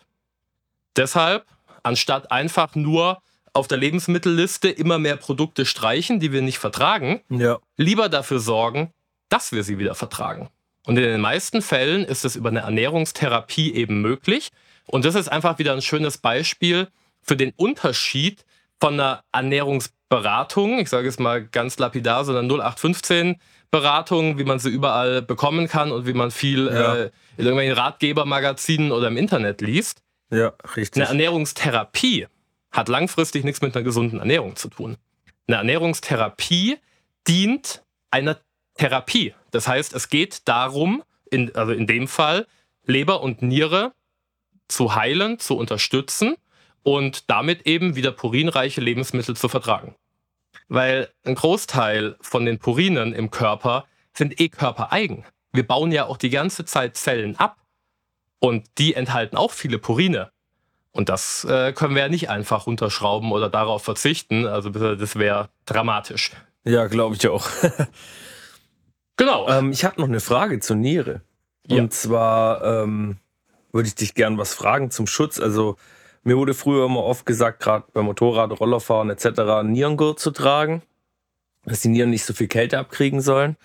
[0.98, 1.46] Deshalb,
[1.84, 3.22] anstatt einfach nur
[3.54, 7.60] auf der Lebensmittelliste immer mehr Produkte streichen, die wir nicht vertragen, Ja.
[7.78, 8.92] lieber dafür sorgen,
[9.30, 10.50] dass wir sie wieder vertragen.
[10.86, 14.50] Und in den meisten Fällen ist es über eine Ernährungstherapie eben möglich.
[14.88, 16.88] Und das ist einfach wieder ein schönes Beispiel
[17.22, 18.44] für den Unterschied
[18.82, 23.38] von einer Ernährungsberatung, ich sage es mal ganz lapidar, so eine 0815
[23.72, 26.96] Beratung, wie man sie überall bekommen kann und wie man viel Ja.
[26.96, 27.04] äh,
[27.38, 30.02] in irgendwelchen Ratgebermagazinen oder im Internet liest.
[30.32, 31.02] Ja, richtig.
[31.02, 32.28] Eine Ernährungstherapie
[32.72, 34.98] hat langfristig nichts mit einer gesunden Ernährung zu tun.
[35.48, 36.78] Eine Ernährungstherapie
[37.28, 38.40] dient einer
[38.76, 39.34] Therapie.
[39.52, 42.48] Das heißt, es geht darum, in, also in dem Fall,
[42.86, 43.94] Leber und Niere
[44.68, 46.36] zu heilen, zu unterstützen
[46.84, 49.96] und damit eben wieder purinreiche Lebensmittel zu vertragen.
[50.68, 55.26] Weil ein Großteil von den Purinen im Körper sind eh körpereigen.
[55.52, 57.58] Wir bauen ja auch die ganze Zeit Zellen ab
[58.40, 60.32] und die enthalten auch viele Purine.
[60.92, 64.48] Und das äh, können wir ja nicht einfach runterschrauben oder darauf verzichten.
[64.48, 66.32] Also das wäre dramatisch.
[66.64, 67.48] Ja, glaube ich auch.
[69.20, 69.50] Genau.
[69.50, 71.20] ähm, ich habe noch eine Frage zur Niere.
[71.68, 71.82] Ja.
[71.82, 73.18] Und zwar ähm,
[73.74, 75.42] würde ich dich gern was fragen zum Schutz.
[75.42, 75.76] Also
[76.24, 80.84] mir wurde früher immer oft gesagt, gerade beim Motorrad, Rollerfahren etc., Nierengurt zu tragen,
[81.66, 83.58] dass die Nieren nicht so viel Kälte abkriegen sollen.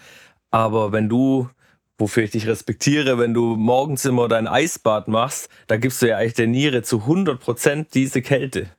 [0.50, 1.48] Aber wenn du,
[1.98, 6.18] wofür ich dich respektiere, wenn du morgens immer dein Eisbad machst, da gibst du ja
[6.18, 8.70] eigentlich der Niere zu 100% diese Kälte.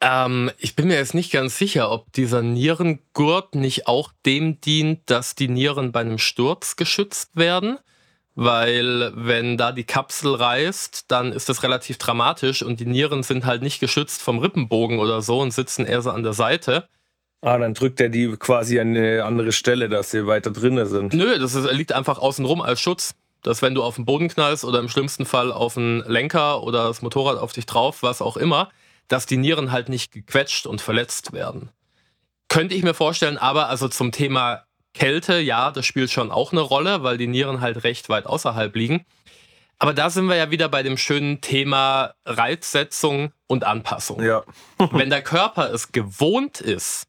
[0.00, 5.10] Ähm, ich bin mir jetzt nicht ganz sicher, ob dieser Nierengurt nicht auch dem dient,
[5.10, 7.78] dass die Nieren bei einem Sturz geschützt werden.
[8.40, 13.44] Weil wenn da die Kapsel reißt, dann ist das relativ dramatisch und die Nieren sind
[13.44, 16.88] halt nicht geschützt vom Rippenbogen oder so und sitzen eher so an der Seite.
[17.40, 21.14] Ah, dann drückt er die quasi an eine andere Stelle, dass sie weiter drinnen sind.
[21.14, 23.14] Nö, das ist, liegt einfach außenrum als Schutz.
[23.42, 26.88] Dass wenn du auf den Boden knallst oder im schlimmsten Fall auf den Lenker oder
[26.88, 28.68] das Motorrad auf dich drauf, was auch immer,
[29.06, 31.70] dass die Nieren halt nicht gequetscht und verletzt werden.
[32.48, 36.62] Könnte ich mir vorstellen, aber also zum Thema Kälte, ja, das spielt schon auch eine
[36.62, 39.06] Rolle, weil die Nieren halt recht weit außerhalb liegen.
[39.78, 44.20] Aber da sind wir ja wieder bei dem schönen Thema Reizsetzung und Anpassung.
[44.20, 44.42] Ja.
[44.90, 47.06] Wenn der Körper es gewohnt ist,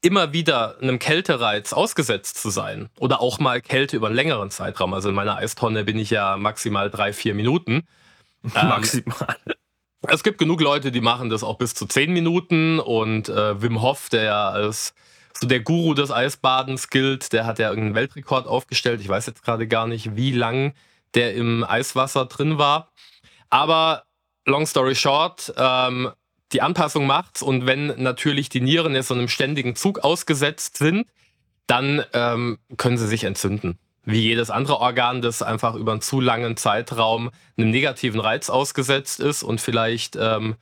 [0.00, 4.94] immer wieder einem Kältereiz ausgesetzt zu sein oder auch mal Kälte über einen längeren Zeitraum,
[4.94, 7.86] also in meiner Eistonne bin ich ja maximal drei, vier Minuten.
[8.54, 9.36] Ähm, Maximal.
[10.06, 13.82] es gibt genug Leute, die machen das auch bis zu zehn Minuten und äh, Wim
[13.82, 14.94] Hof, der ja als
[15.40, 19.00] so der Guru des Eisbadens gilt, der hat ja irgendeinen Weltrekord aufgestellt.
[19.00, 20.72] Ich weiß jetzt gerade gar nicht, wie lang
[21.14, 22.92] der im Eiswasser drin war.
[23.50, 24.04] Aber
[24.46, 26.10] long story short, ähm,
[26.52, 31.06] die Anpassung macht's und wenn natürlich die Nieren jetzt so einem ständigen Zug ausgesetzt sind,
[31.66, 33.78] dann ähm, können sie sich entzünden.
[34.04, 39.20] Wie jedes andere Organ, das einfach über einen zu langen Zeitraum einem negativen Reiz ausgesetzt
[39.20, 40.56] ist und vielleicht, ähm,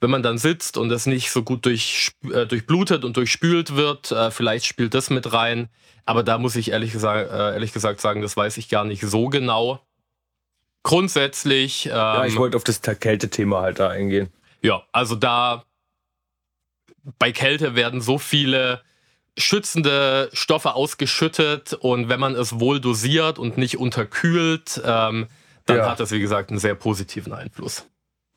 [0.00, 4.12] wenn man dann sitzt und es nicht so gut durch, äh, durchblutet und durchspült wird,
[4.12, 5.68] äh, vielleicht spielt das mit rein.
[6.06, 9.02] Aber da muss ich ehrlich gesagt, äh, ehrlich gesagt sagen, das weiß ich gar nicht
[9.02, 9.80] so genau.
[10.84, 14.30] Grundsätzlich, ähm, Ja, ich wollte auf das Kältethema halt da eingehen.
[14.62, 15.64] Ja, also da
[17.18, 18.82] bei Kälte werden so viele
[19.38, 25.28] schützende Stoffe ausgeschüttet und wenn man es wohl dosiert und nicht unterkühlt, ähm,
[25.66, 25.90] dann Ja.
[25.90, 27.86] hat das, wie gesagt, einen sehr positiven Einfluss.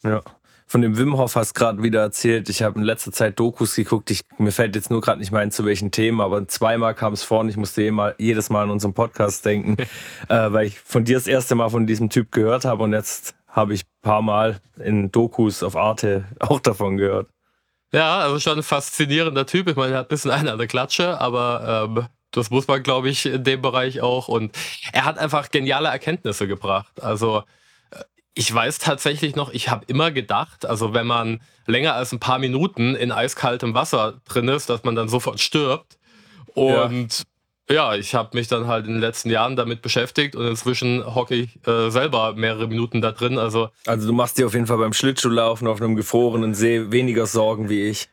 [0.04, 0.22] Ja.
[0.66, 2.48] Von dem Wim Hof hast gerade wieder erzählt.
[2.50, 4.10] Ich habe in letzter Zeit Dokus geguckt.
[4.12, 7.14] Ich, mir fällt jetzt nur gerade nicht mehr ein, zu welchen Themen, aber zweimal kam
[7.14, 9.76] es vor und ich musste jemal, jedes Mal an unseren Podcast denken,
[10.30, 13.36] äh, weil ich von dir das erste Mal von diesem Typ gehört habe und jetzt
[13.54, 17.30] habe ich ein paar Mal in Dokus auf Arte auch davon gehört.
[17.94, 19.70] Ja, also schon ein faszinierender Typ.
[19.70, 22.82] Ich meine, er hat ein bisschen eine an der Klatsche, aber ähm, das muss man,
[22.82, 24.28] glaube ich, in dem Bereich auch.
[24.28, 24.58] Und
[24.92, 27.04] er hat einfach geniale Erkenntnisse gebracht.
[27.04, 27.44] Also
[27.92, 32.20] äh, ich weiß tatsächlich noch, ich habe immer gedacht, also wenn man länger als ein
[32.20, 36.00] paar Minuten in eiskaltem Wasser drin ist, dass man dann sofort stirbt.
[36.56, 37.26] Und ja,
[37.70, 41.66] ich habe mich dann halt in den letzten Jahren damit beschäftigt und inzwischen hocke ich
[41.68, 43.38] äh, selber mehrere Minuten da drin.
[43.38, 47.26] Also Also du machst dir auf jeden Fall beim Schlittschuhlaufen auf einem gefrorenen See weniger
[47.26, 48.10] Sorgen wie ich.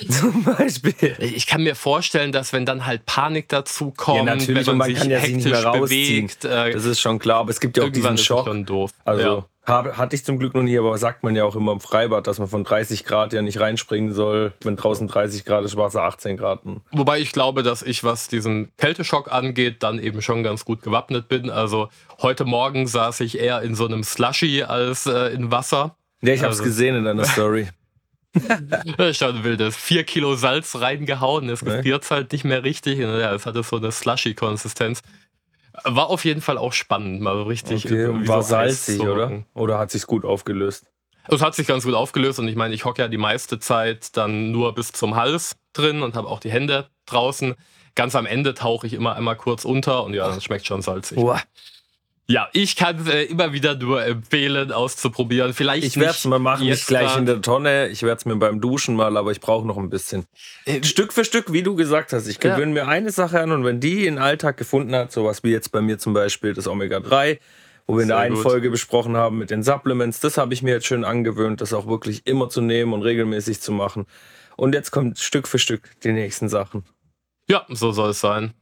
[0.08, 1.14] Zum Beispiel.
[1.18, 4.78] Ich kann mir vorstellen, dass wenn dann halt Panik dazu kommt, Ja, natürlich, wenn man,
[4.78, 6.26] man sich kann ja sich nicht hektisch mehr rausziehen.
[6.26, 8.46] bewegt, äh, Das ist schon klar, aber es gibt ja auch diesen ist Schock.
[8.46, 8.92] schon doof.
[9.04, 9.44] Also ja.
[9.70, 12.26] Hab, hatte ich zum Glück noch nie, aber sagt man ja auch immer im Freibad,
[12.26, 14.52] dass man von 30 Grad ja nicht reinspringen soll.
[14.62, 16.60] Wenn draußen 30 Grad ist, war es 18 Grad.
[16.92, 21.28] Wobei ich glaube, dass ich, was diesen Kälteschock angeht, dann eben schon ganz gut gewappnet
[21.28, 21.50] bin.
[21.50, 21.88] Also
[22.20, 25.96] heute Morgen saß ich eher in so einem Slushy als äh, in Wasser.
[26.22, 27.68] Ja, ich habe es Also- gesehen in deiner Story.
[29.12, 29.76] Schon wildes.
[29.76, 32.14] Vier Kilo Salz reingehauen, es gefriert nee.
[32.14, 32.98] halt nicht mehr richtig.
[32.98, 35.02] Ja, es hatte so eine slushy-Konsistenz.
[35.84, 37.86] War auf jeden Fall auch spannend, mal richtig.
[37.86, 39.44] Okay, war so salzig, oder?
[39.54, 40.86] Oder hat sich gut aufgelöst?
[41.28, 44.16] Es hat sich ganz gut aufgelöst und ich meine, ich hocke ja die meiste Zeit
[44.16, 47.54] dann nur bis zum Hals drin und habe auch die Hände draußen.
[47.94, 51.18] Ganz am Ende tauche ich immer einmal kurz unter und ja, das schmeckt schon salzig.
[51.18, 51.40] Uah.
[52.30, 55.52] Ja, ich kann es äh, immer wieder nur empfehlen, auszuprobieren.
[55.52, 57.88] Vielleicht ich werde es mal machen, nicht gleich in der Tonne.
[57.88, 60.26] Ich werde es mir beim Duschen mal, aber ich brauche noch ein bisschen.
[60.64, 62.28] Äh, Stück für Stück, wie du gesagt hast.
[62.28, 62.84] Ich gewöhne ja.
[62.84, 65.72] mir eine Sache an und wenn die in den Alltag gefunden hat, sowas wie jetzt
[65.72, 67.40] bei mir zum Beispiel das Omega-3,
[67.88, 68.44] wo wir in der einen gut.
[68.44, 71.88] Folge besprochen haben mit den Supplements, das habe ich mir jetzt schön angewöhnt, das auch
[71.88, 74.06] wirklich immer zu nehmen und regelmäßig zu machen.
[74.56, 76.84] Und jetzt kommt Stück für Stück die nächsten Sachen.
[77.48, 78.54] Ja, so soll es sein.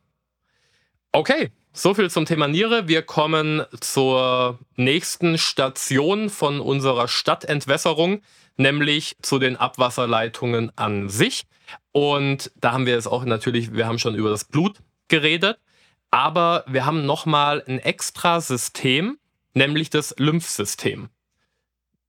[1.12, 2.88] Okay, so viel zum Thema Niere.
[2.88, 8.22] Wir kommen zur nächsten Station von unserer Stadtentwässerung,
[8.56, 11.46] nämlich zu den Abwasserleitungen an sich.
[11.92, 15.58] Und da haben wir es auch natürlich, wir haben schon über das Blut geredet,
[16.10, 19.18] aber wir haben nochmal ein extra System,
[19.54, 21.10] nämlich das Lymphsystem.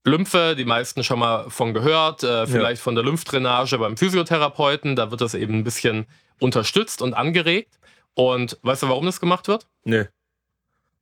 [0.03, 2.83] Lymphe, die meisten schon mal von gehört, äh, vielleicht ja.
[2.83, 6.07] von der Lymphdrainage beim Physiotherapeuten, da wird das eben ein bisschen
[6.39, 7.78] unterstützt und angeregt.
[8.19, 9.65] Und weißt du, warum das gemacht wird?
[9.85, 10.03] Nö.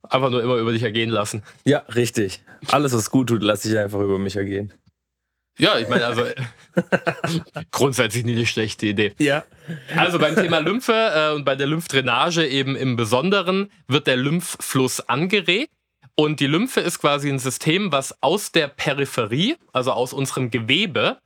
[0.04, 1.42] Einfach nur immer über dich ergehen lassen.
[1.64, 2.44] Ja, richtig.
[2.68, 4.72] Alles, was gut tut, lasse ich einfach über mich ergehen.
[5.58, 6.24] Ja, ich meine, also
[7.72, 9.14] grundsätzlich nie eine schlechte Idee.
[9.18, 9.42] Ja.
[9.96, 15.00] Also beim Thema Lymphe äh, und bei der Lymphdrainage eben im Besonderen wird der Lymphfluss
[15.00, 15.72] angeregt.
[16.14, 21.18] Und die Lymphe ist quasi ein System, was aus der Peripherie, also aus unserem Gewebe,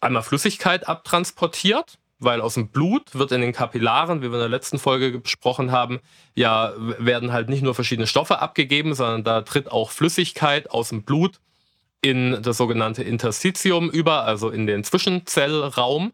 [0.00, 4.48] einmal Flüssigkeit abtransportiert weil aus dem Blut wird in den Kapillaren, wie wir in der
[4.48, 6.00] letzten Folge besprochen haben,
[6.34, 11.02] ja, werden halt nicht nur verschiedene Stoffe abgegeben, sondern da tritt auch Flüssigkeit aus dem
[11.02, 11.40] Blut
[12.00, 16.12] in das sogenannte Interstitium über, also in den Zwischenzellraum.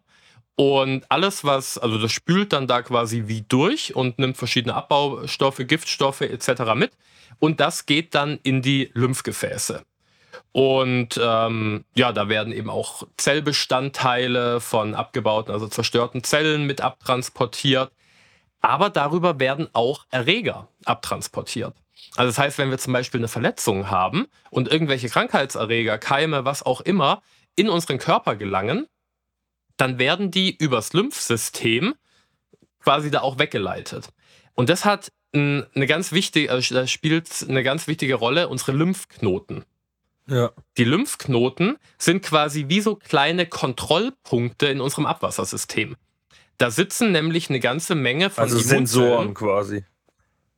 [0.55, 5.63] Und alles, was, also das spült dann da quasi wie durch und nimmt verschiedene Abbaustoffe,
[5.67, 6.75] Giftstoffe etc.
[6.75, 6.93] mit.
[7.39, 9.85] Und das geht dann in die Lymphgefäße.
[10.53, 17.93] Und ähm, ja, da werden eben auch Zellbestandteile von abgebauten, also zerstörten Zellen mit abtransportiert.
[18.61, 21.75] Aber darüber werden auch Erreger abtransportiert.
[22.17, 26.65] Also das heißt, wenn wir zum Beispiel eine Verletzung haben und irgendwelche Krankheitserreger, Keime, was
[26.65, 27.23] auch immer,
[27.55, 28.87] in unseren Körper gelangen,
[29.77, 31.95] dann werden die übers Lymphsystem
[32.81, 34.09] quasi da auch weggeleitet.
[34.55, 39.65] Und das hat eine ganz wichtige, also das spielt eine ganz wichtige Rolle, unsere Lymphknoten.
[40.29, 40.51] Ja.
[40.77, 45.97] Die Lymphknoten sind quasi wie so kleine Kontrollpunkte in unserem Abwassersystem.
[46.59, 49.85] Da sitzen nämlich eine ganze Menge von Also Sensoren quasi.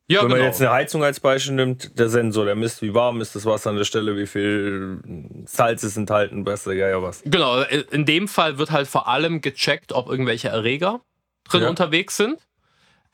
[0.08, 0.40] Ja, Wenn genau.
[0.40, 3.46] man jetzt eine Heizung als Beispiel nimmt, der Sensor, der misst, wie warm ist das
[3.46, 4.98] Wasser an der Stelle, wie viel
[5.46, 7.22] Salz ist enthalten, besser, ja, ja, was.
[7.24, 11.00] Genau, in dem Fall wird halt vor allem gecheckt, ob irgendwelche Erreger
[11.44, 11.68] drin ja.
[11.68, 12.40] unterwegs sind.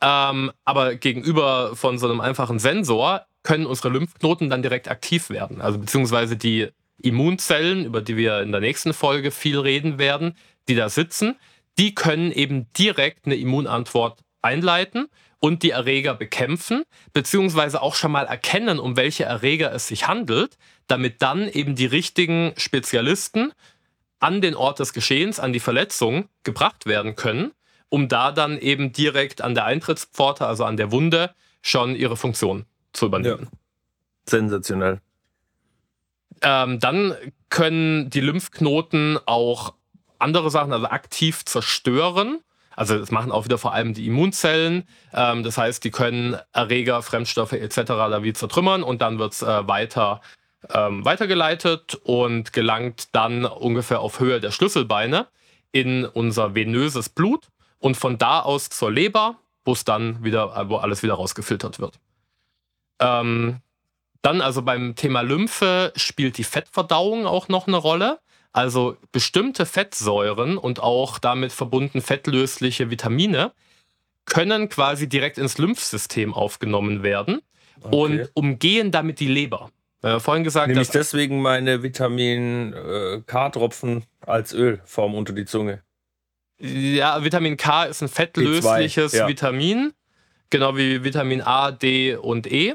[0.00, 5.60] Ähm, aber gegenüber von so einem einfachen Sensor können unsere Lymphknoten dann direkt aktiv werden.
[5.60, 6.68] Also beziehungsweise die
[7.00, 10.36] Immunzellen, über die wir in der nächsten Folge viel reden werden,
[10.68, 11.36] die da sitzen,
[11.78, 15.06] die können eben direkt eine Immunantwort einleiten
[15.38, 16.82] und die Erreger bekämpfen,
[17.12, 20.56] beziehungsweise auch schon mal erkennen, um welche Erreger es sich handelt,
[20.88, 23.52] damit dann eben die richtigen Spezialisten
[24.18, 27.52] an den Ort des Geschehens, an die Verletzung gebracht werden können,
[27.90, 31.30] um da dann eben direkt an der Eintrittspforte, also an der Wunde,
[31.62, 32.66] schon ihre Funktion
[32.96, 33.48] zu übernehmen.
[33.52, 33.58] Ja.
[34.28, 35.00] Sensationell.
[36.42, 37.14] Ähm, dann
[37.48, 39.74] können die Lymphknoten auch
[40.18, 42.40] andere Sachen, also aktiv zerstören.
[42.74, 44.86] Also das machen auch wieder vor allem die Immunzellen.
[45.14, 47.82] Ähm, das heißt, die können Erreger, Fremdstoffe etc.
[47.86, 50.20] da wie zertrümmern und dann wird es äh, weiter
[50.72, 55.28] ähm, weitergeleitet und gelangt dann ungefähr auf Höhe der Schlüsselbeine
[55.72, 60.76] in unser venöses Blut und von da aus zur Leber, wo es dann wieder, wo
[60.76, 61.98] alles wieder rausgefiltert wird.
[63.00, 63.60] Ähm,
[64.22, 68.18] dann also beim Thema Lymphe spielt die Fettverdauung auch noch eine Rolle.
[68.52, 73.52] Also bestimmte Fettsäuren und auch damit verbunden fettlösliche Vitamine
[74.24, 77.40] können quasi direkt ins Lymphsystem aufgenommen werden
[77.80, 77.96] okay.
[77.96, 79.70] und umgehen damit die Leber.
[80.02, 85.82] Haben vorhin gesagt, Nehme ich deswegen meine Vitamin äh, K-Tropfen als Ölform unter die Zunge.
[86.58, 89.28] Ja, Vitamin K ist ein fettlösliches ja.
[89.28, 89.92] Vitamin,
[90.48, 92.74] genau wie Vitamin A, D und E.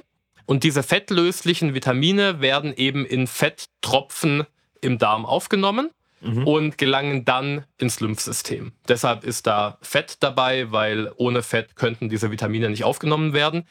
[0.51, 4.45] Und diese fettlöslichen Vitamine werden eben in Fetttropfen
[4.81, 6.45] im Darm aufgenommen mhm.
[6.45, 8.73] und gelangen dann ins Lymphsystem.
[8.85, 13.65] Deshalb ist da Fett dabei, weil ohne Fett könnten diese Vitamine nicht aufgenommen werden.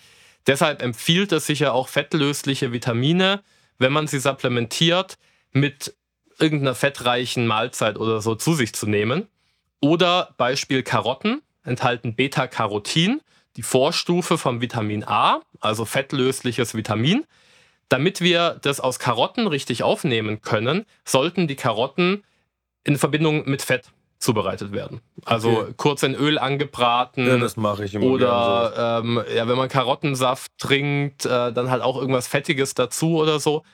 [0.47, 3.43] Deshalb empfiehlt es sich ja auch fettlösliche Vitamine,
[3.77, 5.19] wenn man sie supplementiert,
[5.53, 5.95] mit
[6.39, 9.27] irgendeiner fettreichen Mahlzeit oder so zu sich zu nehmen.
[9.83, 13.21] Oder Beispiel Karotten enthalten Beta-Carotin,
[13.57, 17.25] die Vorstufe vom Vitamin A, also fettlösliches Vitamin.
[17.89, 22.23] Damit wir das aus Karotten richtig aufnehmen können, sollten die Karotten
[22.85, 23.91] in Verbindung mit Fett
[24.21, 25.01] zubereitet werden.
[25.25, 25.75] Also okay.
[25.77, 27.27] kurz in Öl angebraten.
[27.27, 28.07] Ja, das mache ich immer.
[28.07, 33.41] Oder ähm, ja, wenn man Karottensaft trinkt, äh, dann halt auch irgendwas Fettiges dazu oder
[33.41, 33.65] so.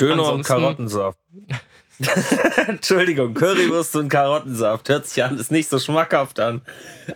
[0.00, 1.18] Döner Ansonsten, und Karottensaft.
[2.66, 4.88] Entschuldigung, Currywurst und Karottensaft.
[4.88, 6.60] Hört sich alles nicht so schmackhaft an.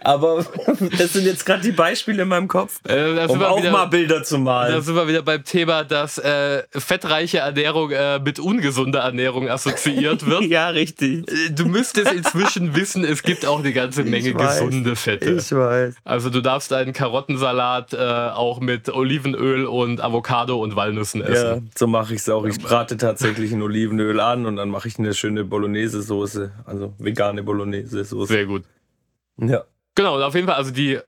[0.02, 0.46] Aber
[0.98, 4.22] das sind jetzt gerade die Beispiele in meinem Kopf, äh, um auch wieder, mal Bilder
[4.22, 4.72] zu malen.
[4.72, 10.26] Da sind wir wieder beim Thema, dass äh, fettreiche Ernährung äh, mit ungesunder Ernährung assoziiert
[10.26, 10.42] wird.
[10.48, 11.30] ja, richtig.
[11.30, 15.30] Äh, du müsstest inzwischen wissen, es gibt auch eine ganze Menge gesunde Fette.
[15.30, 15.96] Ich weiß.
[16.04, 21.46] Also du darfst einen Karottensalat äh, auch mit Olivenöl und Avocado und Walnüssen essen.
[21.46, 22.44] Ja, so mache ich es auch.
[22.46, 27.42] Ich brate tatsächlich ein Olivenöl an und dann mache ich eine schöne Bolognese-Soße, also vegane
[27.42, 28.32] Bolognese-Soße.
[28.32, 28.64] Sehr gut.
[29.36, 29.64] Ja.
[29.94, 30.98] Genau, und auf jeden Fall, also die,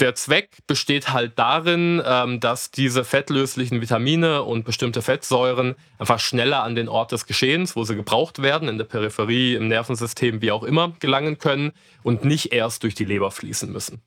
[0.00, 6.62] der Zweck besteht halt darin, ähm, dass diese fettlöslichen Vitamine und bestimmte Fettsäuren einfach schneller
[6.62, 10.52] an den Ort des Geschehens, wo sie gebraucht werden, in der Peripherie, im Nervensystem, wie
[10.52, 11.72] auch immer, gelangen können
[12.02, 14.00] und nicht erst durch die Leber fließen müssen.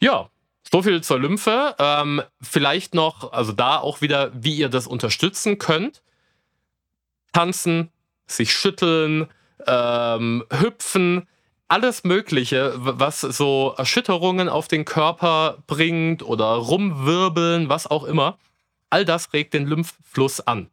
[0.00, 0.30] Ja,
[0.70, 1.74] so viel zur Lymphe.
[1.78, 6.02] Ähm, vielleicht noch, also da auch wieder, wie ihr das unterstützen könnt
[7.32, 7.90] tanzen,
[8.26, 9.26] sich schütteln,
[9.66, 11.26] ähm, hüpfen,
[11.68, 18.38] alles Mögliche, was so Erschütterungen auf den Körper bringt oder rumwirbeln, was auch immer.
[18.90, 20.68] All das regt den Lymphfluss an.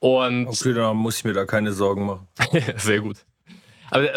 [0.00, 2.28] Und okay, dann muss ich mir da keine Sorgen machen.
[2.76, 3.18] Sehr gut.
[3.90, 4.08] Aber,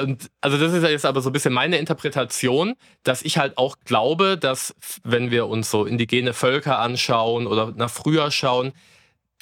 [0.42, 2.74] also das ist jetzt aber so ein bisschen meine Interpretation,
[3.04, 7.92] dass ich halt auch glaube, dass wenn wir uns so indigene Völker anschauen oder nach
[7.92, 8.74] früher schauen,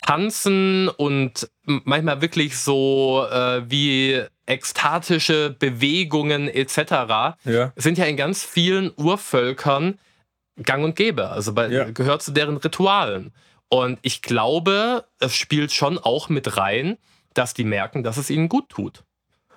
[0.01, 7.37] Tanzen und manchmal wirklich so äh, wie ekstatische Bewegungen etc.
[7.45, 7.73] Ja.
[7.75, 9.97] sind ja in ganz vielen Urvölkern
[10.61, 11.29] gang und gäbe.
[11.29, 11.85] Also bei, ja.
[11.85, 13.33] gehört zu deren Ritualen.
[13.69, 16.97] Und ich glaube, es spielt schon auch mit rein,
[17.33, 19.03] dass die merken, dass es ihnen gut tut.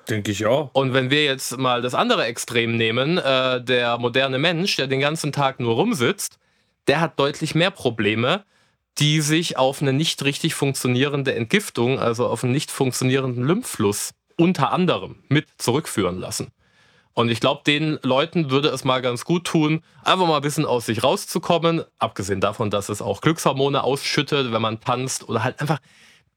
[0.09, 0.70] Denke ich auch.
[0.72, 5.01] Und wenn wir jetzt mal das andere Extrem nehmen, äh, der moderne Mensch, der den
[5.01, 6.39] ganzen Tag nur rumsitzt,
[6.86, 8.45] der hat deutlich mehr Probleme,
[8.99, 14.72] die sich auf eine nicht richtig funktionierende Entgiftung, also auf einen nicht funktionierenden Lymphfluss unter
[14.72, 16.53] anderem mit zurückführen lassen.
[17.14, 20.64] Und ich glaube, den Leuten würde es mal ganz gut tun, einfach mal ein bisschen
[20.64, 21.82] aus sich rauszukommen.
[21.99, 25.80] Abgesehen davon, dass es auch Glückshormone ausschüttet, wenn man tanzt oder halt einfach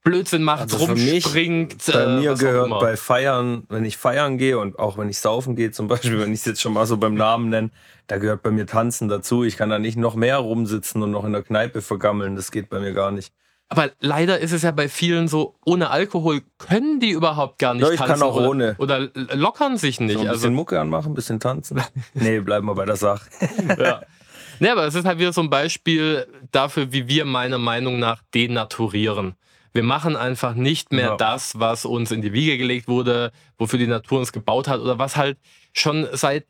[0.03, 1.75] Blödsinn macht, also rumspringt.
[1.75, 5.19] Mich, bei äh, mir gehört bei Feiern, wenn ich feiern gehe und auch wenn ich
[5.19, 7.69] saufen gehe, zum Beispiel, wenn ich es jetzt schon mal so beim Namen nenne,
[8.07, 9.43] da gehört bei mir Tanzen dazu.
[9.43, 12.35] Ich kann da nicht noch mehr rumsitzen und noch in der Kneipe vergammeln.
[12.35, 13.31] Das geht bei mir gar nicht.
[13.69, 17.83] Aber leider ist es ja bei vielen so, ohne Alkohol können die überhaupt gar nicht
[17.83, 18.19] ja, ich tanzen.
[18.19, 18.75] kann auch oder, ohne.
[18.79, 20.11] Oder lockern sich nicht.
[20.13, 21.81] So ein bisschen also, Mucke anmachen, ein bisschen tanzen.
[22.13, 23.29] nee, bleiben wir bei der Sache.
[23.79, 24.01] ja.
[24.59, 28.21] Nee, aber es ist halt wieder so ein Beispiel dafür, wie wir meiner Meinung nach
[28.33, 29.35] denaturieren.
[29.73, 31.17] Wir machen einfach nicht mehr ja.
[31.17, 34.99] das, was uns in die Wiege gelegt wurde, wofür die Natur uns gebaut hat oder
[34.99, 35.37] was halt
[35.73, 36.45] schon seit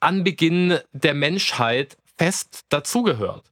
[0.00, 3.50] Anbeginn der Menschheit fest dazugehört.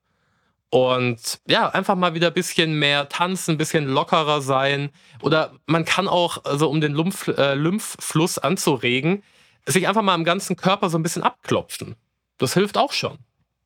[0.70, 4.90] Und ja, einfach mal wieder ein bisschen mehr tanzen, ein bisschen lockerer sein.
[5.22, 9.22] Oder man kann auch, also um den Lymph, äh, Lymphfluss anzuregen,
[9.66, 11.94] sich einfach mal im ganzen Körper so ein bisschen abklopfen.
[12.38, 13.18] Das hilft auch schon.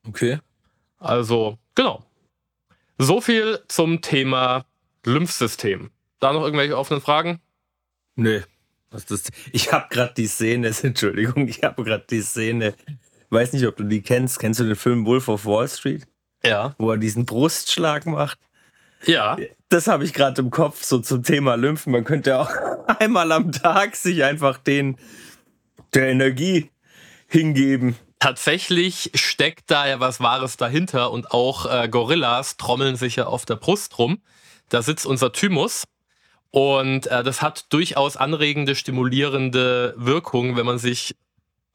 [0.07, 0.41] Okay.
[0.99, 2.05] Also, genau.
[2.99, 4.67] So viel zum Thema
[5.09, 5.91] Lymphsystem.
[6.21, 7.41] Da noch irgendwelche offenen Fragen?
[8.17, 8.43] Nee.
[8.91, 9.05] Das,
[9.53, 12.75] ich habe gerade die Szene, Entschuldigung, ich habe gerade die Szene,
[13.31, 14.39] weiß nicht, ob du die kennst.
[14.39, 16.07] Kennst du den Film Wolf of Wall Street?
[16.45, 16.75] Ja.
[16.79, 18.39] Wo er diesen Brustschlag macht.
[19.05, 19.37] Ja.
[19.69, 21.93] Das habe ich gerade im Kopf, so zum Thema Lymphen.
[21.93, 22.51] Man könnte auch
[22.99, 24.97] einmal am Tag sich einfach den
[25.95, 26.71] der Energie
[27.29, 27.97] hingeben.
[28.19, 33.47] Tatsächlich steckt da ja was Wahres dahinter und auch äh, Gorillas trommeln sich ja auf
[33.47, 34.21] der Brust rum.
[34.69, 35.85] Da sitzt unser Thymus.
[36.51, 41.15] Und äh, das hat durchaus anregende, stimulierende Wirkung, wenn man sich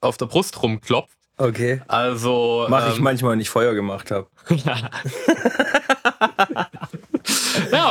[0.02, 1.18] auf der Brust rumklopft.
[1.38, 1.82] Okay.
[1.88, 2.66] Also.
[2.70, 4.28] Mache ich ähm, manchmal, wenn ich Feuer gemacht habe.
[4.50, 4.90] ja,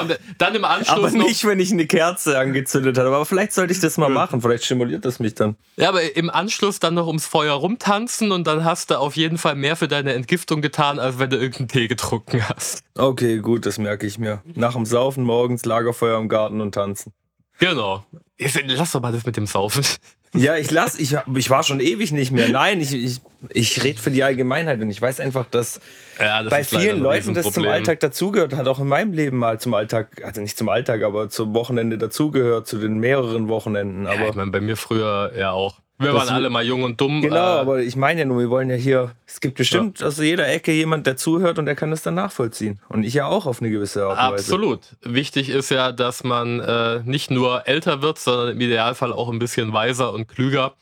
[0.01, 0.97] und dann im Anschluss.
[0.97, 3.09] Aber nicht, wenn ich eine Kerze angezündet habe.
[3.09, 4.41] Aber vielleicht sollte ich das mal machen.
[4.41, 5.57] Vielleicht stimuliert das mich dann.
[5.77, 9.39] Ja, aber im Anschluss dann noch ums Feuer rumtanzen und dann hast du auf jeden
[9.39, 12.83] Fall mehr für deine Entgiftung getan, als wenn du irgendeinen Tee getrunken hast.
[12.97, 14.43] Okay, gut, das merke ich mir.
[14.55, 17.13] Nach dem Saufen morgens Lagerfeuer im Garten und tanzen.
[17.63, 18.05] Genau.
[18.67, 19.85] Lass doch mal das mit dem Saufen.
[20.35, 22.49] Ja, ich lass, ich, ich war schon ewig nicht mehr.
[22.49, 25.79] Nein, ich, ich, ich rede für die Allgemeinheit und ich weiß einfach, dass
[26.19, 29.61] ja, das bei vielen Leuten das zum Alltag dazugehört, hat auch in meinem Leben mal
[29.61, 34.07] zum Alltag, also nicht zum Alltag, aber zum Wochenende dazugehört, zu den mehreren Wochenenden.
[34.07, 35.82] Aber ja, ich meine, bei mir früher ja auch.
[36.03, 37.23] Wir waren alle mal jung und dumm.
[37.23, 40.07] Genau, äh, aber ich meine ja nur, wir wollen ja hier, es gibt bestimmt ja.
[40.07, 42.81] aus jeder Ecke jemand, der zuhört und der kann das dann nachvollziehen.
[42.89, 44.45] Und ich ja auch auf eine gewisse Art und Weise.
[44.45, 44.81] Absolut.
[45.03, 49.39] Wichtig ist ja, dass man äh, nicht nur älter wird, sondern im Idealfall auch ein
[49.39, 50.75] bisschen weiser und klüger.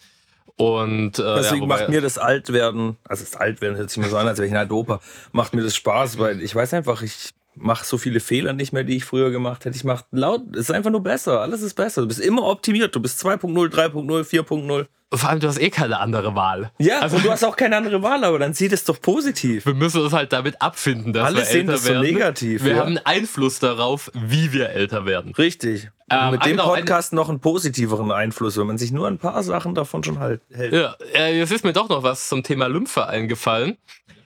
[0.56, 4.18] Und, äh, Deswegen ja, macht mir das Altwerden, also das Altwerden hört sich mir so
[4.18, 5.00] an, als wäre ich ein alter Opa,
[5.32, 7.30] macht mir das Spaß, weil ich weiß einfach, ich
[7.61, 9.76] mache so viele Fehler nicht mehr, die ich früher gemacht hätte.
[9.76, 12.02] Ich mache laut, es ist einfach nur besser, alles ist besser.
[12.02, 14.86] Du bist immer optimiert, du bist 2.0, 3.0, 4.0.
[15.12, 16.70] Vor allem, du hast eh keine andere Wahl.
[16.78, 19.66] Ja, also du hast auch keine andere Wahl, aber dann sieht es doch positiv.
[19.66, 22.06] Wir müssen uns halt damit abfinden, dass Alle wir sehen älter das werden.
[22.06, 22.64] so negativ.
[22.64, 22.78] Wir ja.
[22.78, 25.34] haben Einfluss darauf, wie wir älter werden.
[25.34, 25.90] Richtig.
[26.11, 29.74] Ähm, mit dem Podcast noch einen positiveren Einfluss, wenn man sich nur ein paar Sachen
[29.74, 30.72] davon schon halt hält.
[30.72, 33.78] Ja, äh, jetzt ist mir doch noch was zum Thema Lymphe eingefallen,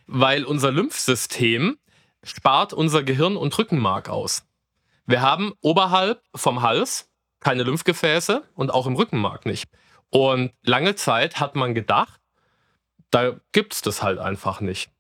[0.07, 1.79] weil unser Lymphsystem
[2.25, 4.47] spart unser Gehirn und Rückenmark aus.
[5.07, 7.11] Wir haben oberhalb vom Hals
[7.41, 9.69] keine Lymphgefäße und auch im Rückenmark nicht.
[10.11, 12.21] Und lange Zeit hat man gedacht,
[13.11, 14.91] da gibt es das halt einfach nicht.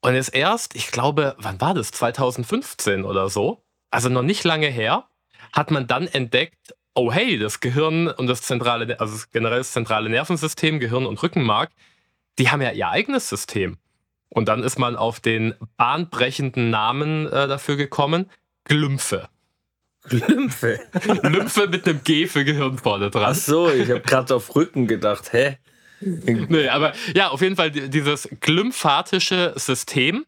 [0.00, 1.90] Und jetzt erst, ich glaube, wann war das?
[1.90, 5.08] 2015 oder so, also noch nicht lange her,
[5.52, 10.08] hat man dann entdeckt, oh hey, das Gehirn und das zentrale, also generell das zentrale
[10.10, 11.70] Nervensystem, Gehirn und Rückenmark,
[12.38, 13.78] die haben ja ihr eigenes System.
[14.34, 18.30] Und dann ist man auf den bahnbrechenden Namen äh, dafür gekommen,
[18.64, 19.28] Glymphe.
[20.08, 20.80] Lymphe.
[21.22, 23.30] Lymphe mit einem G für Gehirn vorne dran.
[23.30, 25.32] Ach so, ich habe gerade auf Rücken gedacht.
[25.32, 25.58] Hä?
[26.00, 30.26] nee, aber ja, auf jeden Fall dieses glymphatische System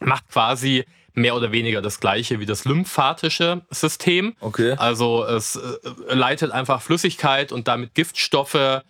[0.00, 0.84] macht quasi
[1.14, 4.34] mehr oder weniger das gleiche wie das lymphatische System.
[4.40, 4.74] Okay.
[4.78, 8.82] Also es äh, leitet einfach Flüssigkeit und damit Giftstoffe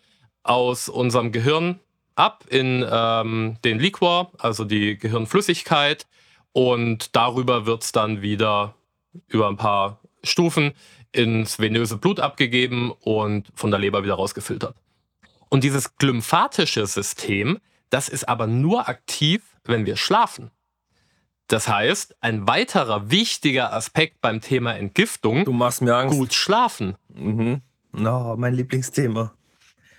[0.42, 1.80] aus unserem Gehirn
[2.18, 6.06] ab in ähm, den Liquor, also die Gehirnflüssigkeit.
[6.52, 8.74] Und darüber wird es dann wieder
[9.28, 10.72] über ein paar Stufen
[11.12, 14.76] ins venöse Blut abgegeben und von der Leber wieder rausgefiltert.
[15.48, 17.58] Und dieses glymphatische System,
[17.90, 20.50] das ist aber nur aktiv, wenn wir schlafen.
[21.46, 26.18] Das heißt, ein weiterer wichtiger Aspekt beim Thema Entgiftung, du machst mir Angst.
[26.18, 26.96] gut schlafen.
[27.08, 27.62] Mhm.
[27.92, 29.20] No, mein Lieblingsthema.
[29.20, 29.32] Aber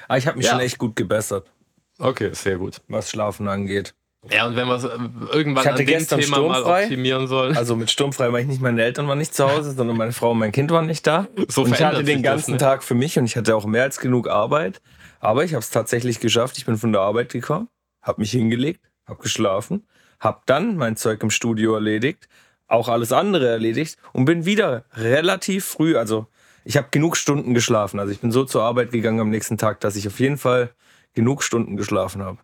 [0.08, 0.52] ah, ich habe mich ja.
[0.52, 1.52] schon echt gut gebessert.
[2.00, 2.82] Okay, sehr gut.
[2.88, 3.94] Was Schlafen angeht.
[4.30, 4.90] Ja, und wenn wir es äh,
[5.32, 7.56] irgendwann an dem Thema mal optimieren sollen.
[7.56, 10.32] Also mit sturmfrei weil ich nicht, meine Eltern waren nicht zu Hause, sondern meine Frau
[10.32, 11.28] und mein Kind waren nicht da.
[11.48, 12.68] So und ich hatte den ganzen das, ne?
[12.68, 14.82] Tag für mich und ich hatte auch mehr als genug Arbeit.
[15.22, 16.58] Aber ich habe es tatsächlich geschafft.
[16.58, 17.70] Ich bin von der Arbeit gekommen,
[18.02, 19.88] habe mich hingelegt, habe geschlafen,
[20.20, 22.28] habe dann mein Zeug im Studio erledigt,
[22.68, 26.28] auch alles andere erledigt und bin wieder relativ früh, also
[26.66, 28.00] ich habe genug Stunden geschlafen.
[28.00, 30.72] Also ich bin so zur Arbeit gegangen am nächsten Tag, dass ich auf jeden Fall
[31.14, 32.38] genug Stunden geschlafen habe.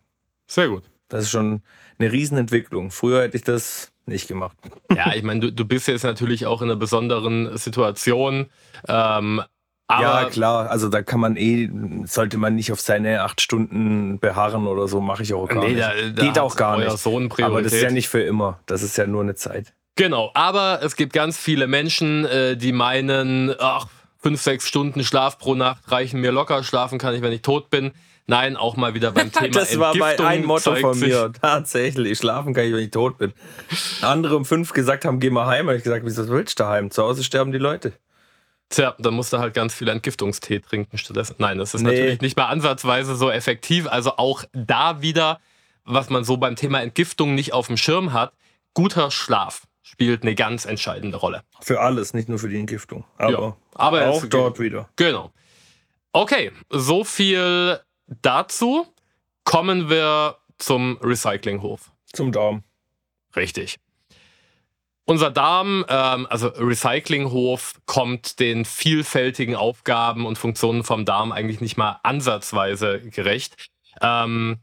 [0.46, 0.84] Sehr gut.
[1.08, 1.62] Das ist schon
[1.98, 2.90] eine Riesenentwicklung.
[2.90, 4.56] Früher hätte ich das nicht gemacht.
[4.94, 8.46] Ja, ich meine, du, du bist jetzt natürlich auch in einer besonderen Situation.
[8.88, 9.42] Ähm,
[9.88, 10.70] ja, klar.
[10.70, 11.70] Also da kann man eh,
[12.06, 15.74] sollte man nicht auf seine acht Stunden beharren oder so, mache ich auch gar nee,
[15.74, 15.80] nicht.
[15.80, 16.90] Da, da Geht auch gar nicht.
[16.98, 18.58] Sohn Aber das ist ja nicht für immer.
[18.66, 19.72] Das ist ja nur eine Zeit.
[19.94, 23.86] Genau, aber es gibt ganz viele Menschen, äh, die meinen, ach,
[24.18, 26.62] fünf, sechs Stunden Schlaf pro Nacht reichen mir locker.
[26.64, 27.92] Schlafen kann ich, wenn ich tot bin.
[28.26, 31.32] Nein, auch mal wieder beim Thema Das war bei ein Motto von mir.
[31.40, 32.18] Tatsächlich.
[32.18, 33.32] Schlafen kann ich, wenn ich tot bin.
[34.02, 35.66] Andere um fünf gesagt haben, geh mal heim.
[35.66, 36.90] Habe ich gesagt, wieso willst du daheim?
[36.90, 37.92] Zu Hause sterben die Leute.
[38.68, 41.36] Tja, dann musst du halt ganz viel Entgiftungstee trinken stattdessen.
[41.38, 41.90] Nein, das ist nee.
[41.90, 43.86] natürlich nicht mal ansatzweise so effektiv.
[43.86, 45.38] Also auch da wieder,
[45.84, 48.32] was man so beim Thema Entgiftung nicht auf dem Schirm hat,
[48.74, 51.42] guter Schlaf spielt eine ganz entscheidende Rolle.
[51.60, 53.04] Für alles, nicht nur für die Entgiftung.
[53.18, 54.88] Aber, ja, aber auch dort wieder.
[54.96, 55.30] Genau.
[56.12, 58.86] Okay, so viel dazu
[59.44, 61.92] kommen wir zum Recyclinghof.
[62.12, 62.64] Zum Darm.
[63.34, 63.78] Richtig.
[65.04, 71.76] Unser Darm, ähm, also Recyclinghof, kommt den vielfältigen Aufgaben und Funktionen vom Darm eigentlich nicht
[71.76, 73.68] mal ansatzweise gerecht.
[74.00, 74.58] Ähm,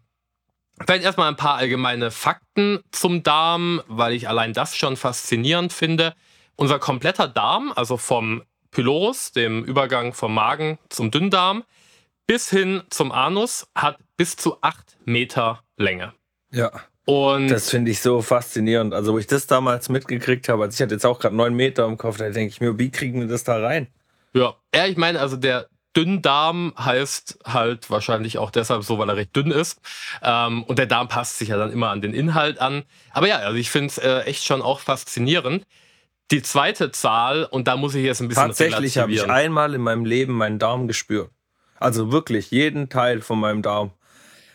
[0.86, 6.14] vielleicht erstmal ein paar allgemeine Fakten zum Darm, weil ich allein das schon faszinierend finde.
[6.58, 11.64] Unser kompletter Darm, also vom Pylorus, dem Übergang vom Magen zum Dünndarm,
[12.28, 16.14] bis hin zum Anus hat bis zu acht Meter Länge.
[16.52, 16.72] Ja.
[17.06, 18.94] Und das finde ich so faszinierend.
[18.94, 21.86] Also, wo ich das damals mitgekriegt habe, also ich hatte jetzt auch gerade neun Meter
[21.86, 23.88] im Kopf, da denke ich mir, wie kriegen wir das da rein?
[24.34, 29.18] Ja, ja ich meine, also der Dünndarm heißt halt wahrscheinlich auch deshalb so, weil er
[29.18, 29.80] recht dünn ist.
[30.22, 32.84] Ähm, und der Darm passt sich ja dann immer an den Inhalt an.
[33.12, 35.66] Aber ja, also ich finde es äh, echt schon auch faszinierend.
[36.32, 39.82] Die zweite Zahl, und da muss ich jetzt ein bisschen Tatsächlich habe ich einmal in
[39.82, 41.30] meinem Leben meinen Darm gespürt.
[41.84, 43.92] Also wirklich jeden Teil von meinem Darm.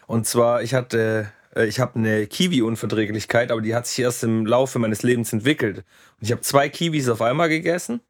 [0.07, 4.47] Und zwar, ich hatte, äh, ich habe eine Kiwi-Unverträglichkeit, aber die hat sich erst im
[4.47, 5.77] Laufe meines Lebens entwickelt.
[5.77, 8.01] Und ich habe zwei Kiwis auf einmal gegessen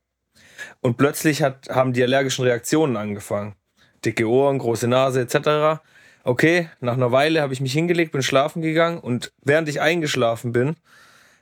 [0.83, 3.57] und plötzlich hat, haben die allergischen Reaktionen angefangen.
[4.05, 5.83] Dicke Ohren, große Nase etc.
[6.23, 10.53] Okay, nach einer Weile habe ich mich hingelegt, bin schlafen gegangen und während ich eingeschlafen
[10.53, 10.77] bin,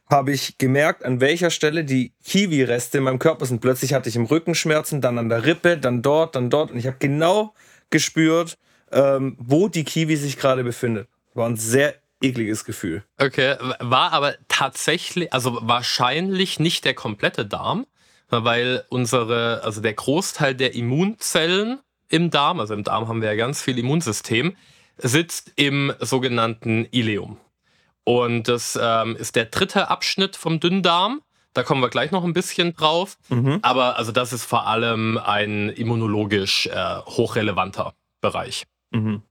[0.09, 3.61] habe ich gemerkt, an welcher Stelle die Kiwi-Reste in meinem Körper sind.
[3.61, 6.70] Plötzlich hatte ich im Rücken Schmerzen, dann an der Rippe, dann dort, dann dort.
[6.70, 7.54] Und ich habe genau
[7.90, 8.57] gespürt,
[8.92, 11.09] ähm, wo die Kiwi sich gerade befindet.
[11.34, 13.02] War ein sehr ekliges Gefühl.
[13.18, 17.86] Okay, war aber tatsächlich, also wahrscheinlich nicht der komplette Darm,
[18.28, 23.36] weil unsere, also der Großteil der Immunzellen im Darm, also im Darm haben wir ja
[23.36, 24.57] ganz viel Immunsystem,
[24.98, 27.38] sitzt im sogenannten Ileum.
[28.09, 31.22] Und das ähm, ist der dritte Abschnitt vom Dünndarm.
[31.54, 33.18] Da kommen wir gleich noch ein bisschen drauf.
[33.30, 33.59] Mhm.
[33.62, 38.64] Aber also das ist vor allem ein immunologisch äh, hochrelevanter Bereich.
[38.92, 39.22] Mhm.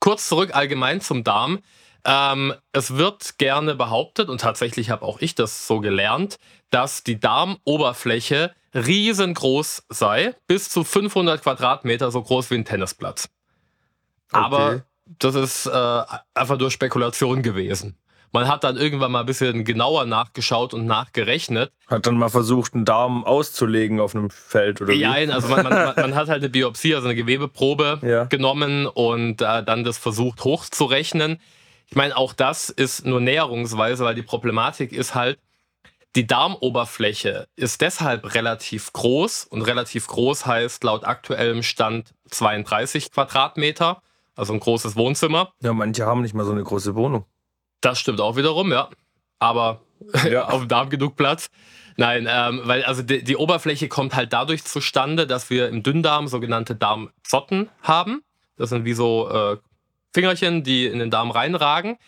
[0.00, 1.60] Kurz zurück allgemein zum Darm.
[2.04, 6.38] Ähm, es wird gerne behauptet, und tatsächlich habe auch ich das so gelernt,
[6.70, 13.28] dass die Darmoberfläche riesengroß sei, bis zu 500 Quadratmeter so groß wie ein Tennisplatz.
[14.32, 14.44] Okay.
[14.44, 14.84] Aber
[15.20, 16.02] das ist äh,
[16.34, 17.96] einfach nur Spekulation gewesen.
[18.32, 21.72] Man hat dann irgendwann mal ein bisschen genauer nachgeschaut und nachgerechnet.
[21.86, 25.94] Hat dann mal versucht, einen Darm auszulegen auf einem Feld oder Ja, also man, man,
[25.96, 28.24] man, hat halt eine Biopsie, also eine Gewebeprobe ja.
[28.24, 31.40] genommen und äh, dann das versucht hochzurechnen.
[31.88, 35.38] Ich meine, auch das ist nur näherungsweise, weil die Problematik ist halt,
[36.16, 44.02] die Darmoberfläche ist deshalb relativ groß und relativ groß heißt laut aktuellem Stand 32 Quadratmeter,
[44.34, 45.52] also ein großes Wohnzimmer.
[45.60, 47.24] Ja, manche haben nicht mal so eine große Wohnung.
[47.80, 48.88] Das stimmt auch wiederum, ja.
[49.38, 49.82] Aber
[50.24, 50.48] ja.
[50.48, 51.48] auf dem Darm genug Platz.
[51.96, 56.28] Nein, ähm, weil also die, die, Oberfläche kommt halt dadurch zustande, dass wir im Dünndarm
[56.28, 58.22] sogenannte Darmzotten haben.
[58.56, 59.56] Das sind wie so äh,
[60.14, 61.98] Fingerchen, die in den Darm reinragen.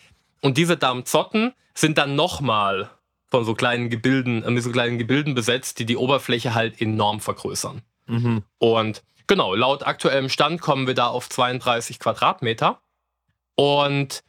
[0.42, 2.90] Und diese Darmzotten sind dann nochmal
[3.30, 7.20] von so kleinen Gebilden, äh, mit so kleinen Gebilden besetzt, die die Oberfläche halt enorm
[7.20, 7.82] vergrößern.
[8.06, 8.42] Mhm.
[8.58, 12.80] Und genau, laut aktuellem Stand kommen wir da auf 32 Quadratmeter.
[13.54, 14.22] Und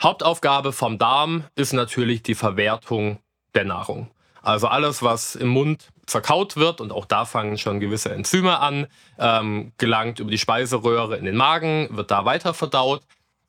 [0.00, 3.18] Hauptaufgabe vom Darm ist natürlich die Verwertung
[3.54, 4.10] der Nahrung.
[4.42, 8.86] Also alles, was im Mund zerkaut wird, und auch da fangen schon gewisse Enzyme an,
[9.18, 13.02] ähm, gelangt über die Speiseröhre in den Magen, wird da weiter verdaut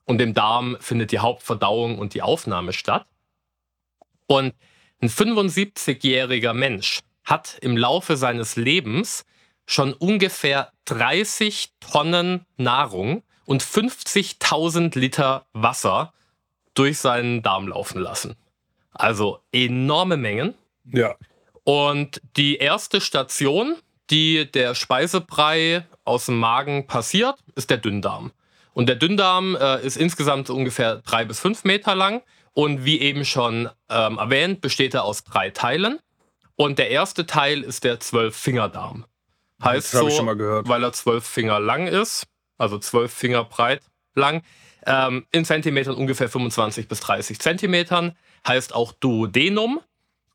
[0.04, 3.06] und im Darm findet die Hauptverdauung und die Aufnahme statt.
[4.26, 4.54] Und
[5.00, 9.24] ein 75-jähriger Mensch hat im Laufe seines Lebens
[9.66, 16.12] schon ungefähr 30 Tonnen Nahrung und 50.000 Liter Wasser
[16.74, 18.36] durch seinen Darm laufen lassen.
[18.92, 20.54] Also enorme Mengen.
[20.84, 21.14] Ja.
[21.64, 23.76] Und die erste Station,
[24.10, 28.32] die der Speisebrei aus dem Magen passiert, ist der Dünndarm.
[28.72, 32.22] Und der Dünndarm äh, ist insgesamt ungefähr drei bis fünf Meter lang.
[32.52, 35.98] Und wie eben schon ähm, erwähnt, besteht er aus drei Teilen.
[36.56, 39.06] Und der erste Teil ist der Zwölffingerdarm.
[39.62, 43.82] Heißt so, weil er zwölf Finger lang ist, also zwölf Finger breit
[44.20, 44.42] lang,
[44.86, 48.16] ähm, in Zentimetern ungefähr 25 bis 30 Zentimetern,
[48.46, 49.80] heißt auch Duodenum.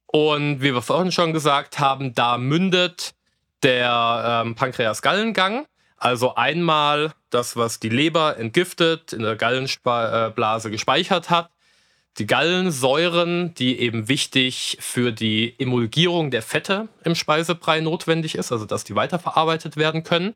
[0.07, 3.15] Und wie wir vorhin schon gesagt haben, da mündet
[3.63, 5.65] der ähm, Pankreas-Gallengang.
[5.97, 11.49] Also einmal das, was die Leber entgiftet, in der Gallenblase gespeichert hat.
[12.17, 18.65] Die Gallensäuren, die eben wichtig für die Emulgierung der Fette im Speisebrei notwendig ist, also
[18.65, 20.33] dass die weiterverarbeitet werden können.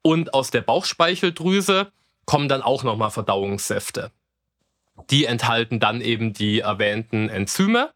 [0.00, 1.92] Und aus der Bauchspeicheldrüse
[2.28, 4.10] kommen dann auch nochmal Verdauungssäfte.
[5.08, 7.90] Die enthalten dann eben die erwähnten Enzyme,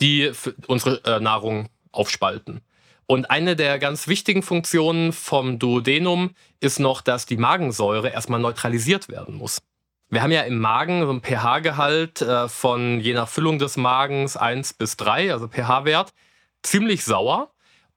[0.00, 0.32] die
[0.66, 2.62] unsere äh, Nahrung aufspalten.
[3.04, 9.10] Und eine der ganz wichtigen Funktionen vom Duodenum ist noch, dass die Magensäure erstmal neutralisiert
[9.10, 9.60] werden muss.
[10.08, 14.38] Wir haben ja im Magen so einen pH-Gehalt äh, von je nach Füllung des Magens
[14.38, 16.14] 1 bis 3, also pH-Wert,
[16.62, 17.50] ziemlich sauer.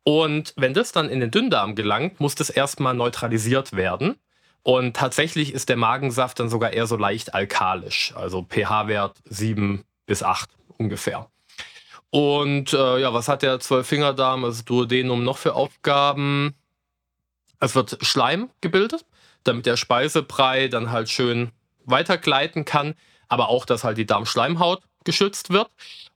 [0.03, 4.17] Und wenn das dann in den Dünndarm gelangt, muss das erstmal neutralisiert werden.
[4.63, 10.21] Und tatsächlich ist der Magensaft dann sogar eher so leicht alkalisch, also pH-Wert 7 bis
[10.21, 11.29] 8 ungefähr.
[12.09, 16.55] Und äh, ja, was hat der Zwölffingerdarm, also Duodenum, noch für Aufgaben?
[17.59, 19.05] Es wird Schleim gebildet,
[19.43, 21.51] damit der Speisebrei dann halt schön
[21.85, 22.95] weitergleiten kann,
[23.27, 25.69] aber auch, dass halt die Darmschleimhaut geschützt wird.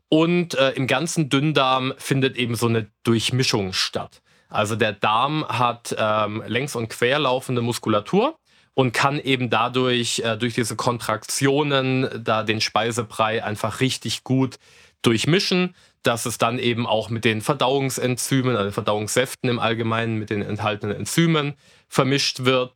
[0.09, 4.21] Und äh, im ganzen Dünndarm findet eben so eine Durchmischung statt.
[4.53, 8.35] Also der Darm hat ähm, längs und quer laufende Muskulatur
[8.75, 14.59] und kann eben dadurch, äh, durch diese Kontraktionen, da den Speisebrei einfach richtig gut
[15.01, 15.75] durchmischen.
[16.03, 20.95] dass es dann eben auch mit den Verdauungsenzymen, also Verdauungssäften im Allgemeinen, mit den enthaltenen
[20.97, 21.53] Enzymen
[21.87, 22.73] vermischt wird.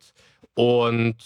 [0.54, 1.16] Und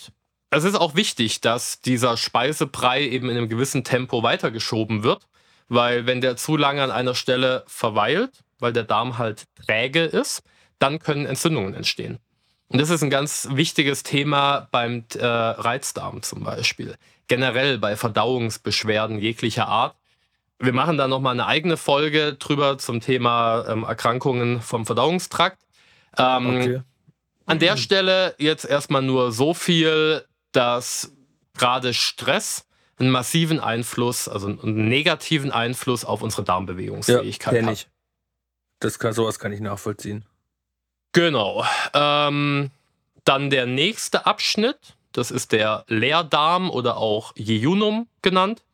[0.50, 5.28] es ist auch wichtig, dass dieser Speisebrei eben in einem gewissen Tempo weitergeschoben wird,
[5.68, 10.42] weil wenn der zu lange an einer Stelle verweilt, weil der Darm halt träge ist,
[10.78, 12.18] dann können Entzündungen entstehen.
[12.68, 16.96] Und das ist ein ganz wichtiges Thema beim äh, Reizdarm zum Beispiel.
[17.28, 19.94] Generell bei Verdauungsbeschwerden jeglicher Art.
[20.58, 25.58] Wir machen da nochmal eine eigene Folge drüber zum Thema ähm, Erkrankungen vom Verdauungstrakt.
[26.16, 26.80] Ähm, okay.
[27.44, 31.12] An der Stelle jetzt erstmal nur so viel, dass
[31.58, 32.64] gerade Stress
[32.98, 37.72] einen massiven Einfluss, also einen negativen Einfluss auf unsere Darmbewegungsfähigkeit ja, hat.
[37.74, 37.88] Ich.
[38.82, 40.24] Das kann, sowas kann ich nachvollziehen.
[41.12, 41.64] Genau.
[41.94, 42.72] Ähm,
[43.22, 48.64] dann der nächste Abschnitt, das ist der Leerdarm oder auch Jejunum genannt.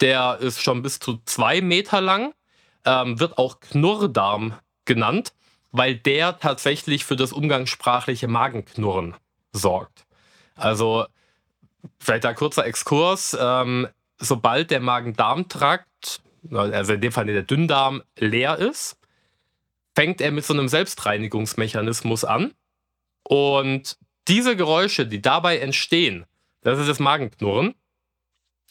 [0.00, 2.32] Der ist schon bis zu zwei Meter lang,
[2.86, 5.34] ähm, wird auch Knurrdarm genannt,
[5.70, 9.16] weil der tatsächlich für das umgangssprachliche Magenknurren
[9.52, 10.06] sorgt.
[10.54, 11.04] Also,
[11.98, 13.36] vielleicht ein kurzer Exkurs.
[13.38, 18.98] Ähm, sobald der Magen-Darm-Trakt, also in dem Fall der Dünndarm, leer ist,
[19.98, 22.52] fängt er mit so einem Selbstreinigungsmechanismus an.
[23.24, 26.24] Und diese Geräusche, die dabei entstehen,
[26.60, 27.74] das ist das Magenknurren,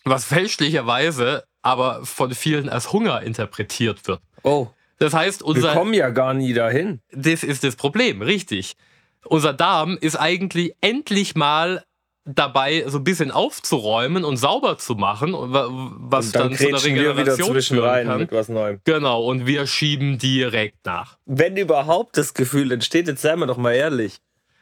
[0.05, 4.21] was fälschlicherweise aber von vielen als Hunger interpretiert wird.
[4.43, 4.67] Oh.
[4.99, 5.73] Das heißt, unser.
[5.73, 7.01] Wir kommen ja gar nie dahin.
[7.11, 8.78] Das ist das Problem, richtig.
[9.25, 11.84] Unser Darm ist eigentlich endlich mal
[12.28, 16.84] dabei, so ein bisschen aufzuräumen und sauber zu machen, was und dann, dann zu einer
[16.84, 18.19] Regeneration wir wieder rein kann.
[18.19, 18.82] mit was Neuem.
[18.84, 21.17] Genau, und wir schieben direkt nach.
[21.25, 24.19] Wenn überhaupt das Gefühl entsteht, jetzt seien wir doch mal ehrlich.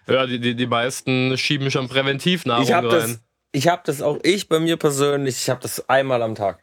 [0.07, 2.83] Ja, die, die, die meisten schieben schon präventiv Nahrung ich rein.
[2.83, 3.19] Das,
[3.51, 6.59] ich habe das auch, ich bei mir persönlich, ich habe das einmal am Tag.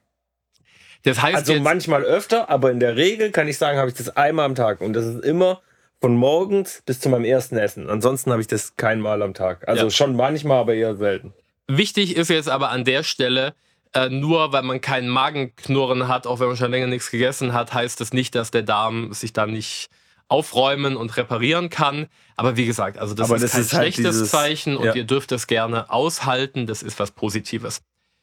[1.05, 4.17] Das heißt also manchmal öfter, aber in der Regel kann ich sagen, habe ich das
[4.17, 4.81] einmal am Tag.
[4.81, 5.61] Und das ist immer
[6.03, 7.89] von morgens bis zu meinem ersten Essen.
[7.89, 9.69] Ansonsten habe ich das kein Mal am Tag.
[9.69, 9.91] Also ja.
[9.91, 11.33] schon manchmal, aber eher selten.
[11.69, 13.55] Wichtig ist jetzt aber an der Stelle,
[13.95, 17.73] äh, nur weil man keinen Magenknurren hat, auch wenn man schon länger nichts gegessen hat,
[17.73, 19.91] heißt das nicht, dass der Darm sich da nicht
[20.27, 22.09] aufräumen und reparieren kann.
[22.37, 24.87] Aber wie gesagt, also das aber ist das kein ist halt schlechtes dieses, Zeichen und
[24.87, 24.95] ja.
[24.95, 26.67] ihr dürft es gerne aushalten.
[26.67, 27.81] Das ist was Positives.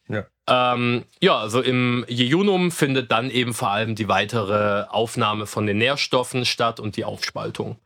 [0.09, 0.25] Ja.
[0.47, 5.77] Ähm, ja, also im Jejunum findet dann eben vor allem die weitere Aufnahme von den
[5.77, 7.77] Nährstoffen statt und die Aufspaltung.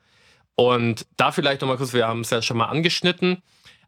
[0.55, 3.41] Und da vielleicht nochmal kurz, wir haben es ja schon mal angeschnitten,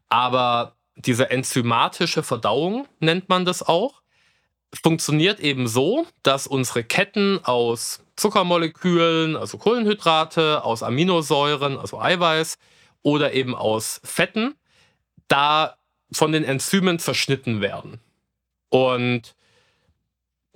[0.08, 4.02] aber diese enzymatische Verdauung nennt man das auch,
[4.82, 12.58] funktioniert eben so, dass unsere Ketten aus Zuckermolekülen, also Kohlenhydrate, aus Aminosäuren, also Eiweiß
[13.02, 14.54] oder eben aus Fetten,
[15.28, 15.76] da
[16.12, 18.00] von den Enzymen zerschnitten werden.
[18.68, 19.34] Und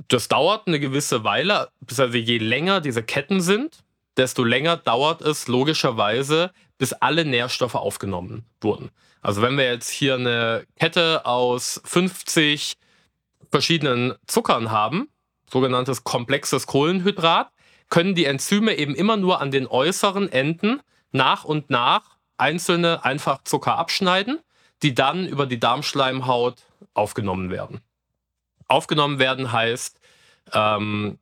[0.09, 3.85] das dauert eine gewisse Weile, also je länger diese Ketten sind,
[4.17, 8.91] desto länger dauert es logischerweise, bis alle Nährstoffe aufgenommen wurden.
[9.23, 12.75] Also wenn wir jetzt hier eine Kette aus 50
[13.51, 15.09] verschiedenen Zuckern haben,
[15.51, 17.51] sogenanntes komplexes Kohlenhydrat,
[17.89, 20.81] können die Enzyme eben immer nur an den äußeren Enden
[21.13, 24.39] nach und nach einzelne Einfachzucker abschneiden,
[24.83, 26.63] die dann über die Darmschleimhaut
[26.95, 27.81] aufgenommen werden
[28.71, 30.01] aufgenommen werden heißt,
[30.53, 31.19] ähm,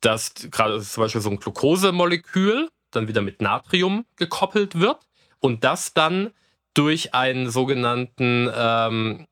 [0.00, 4.98] dass gerade zum Beispiel so ein Glukosemolekül dann wieder mit Natrium gekoppelt wird
[5.40, 6.32] und das dann
[6.74, 9.26] durch einen sogenannten, ähm,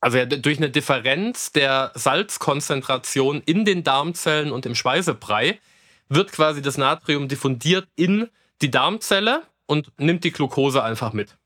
[0.00, 5.60] also ja, durch eine Differenz der Salzkonzentration in den Darmzellen und im Speisebrei
[6.08, 8.28] wird quasi das Natrium diffundiert in
[8.62, 11.36] die Darmzelle und nimmt die Glucose einfach mit.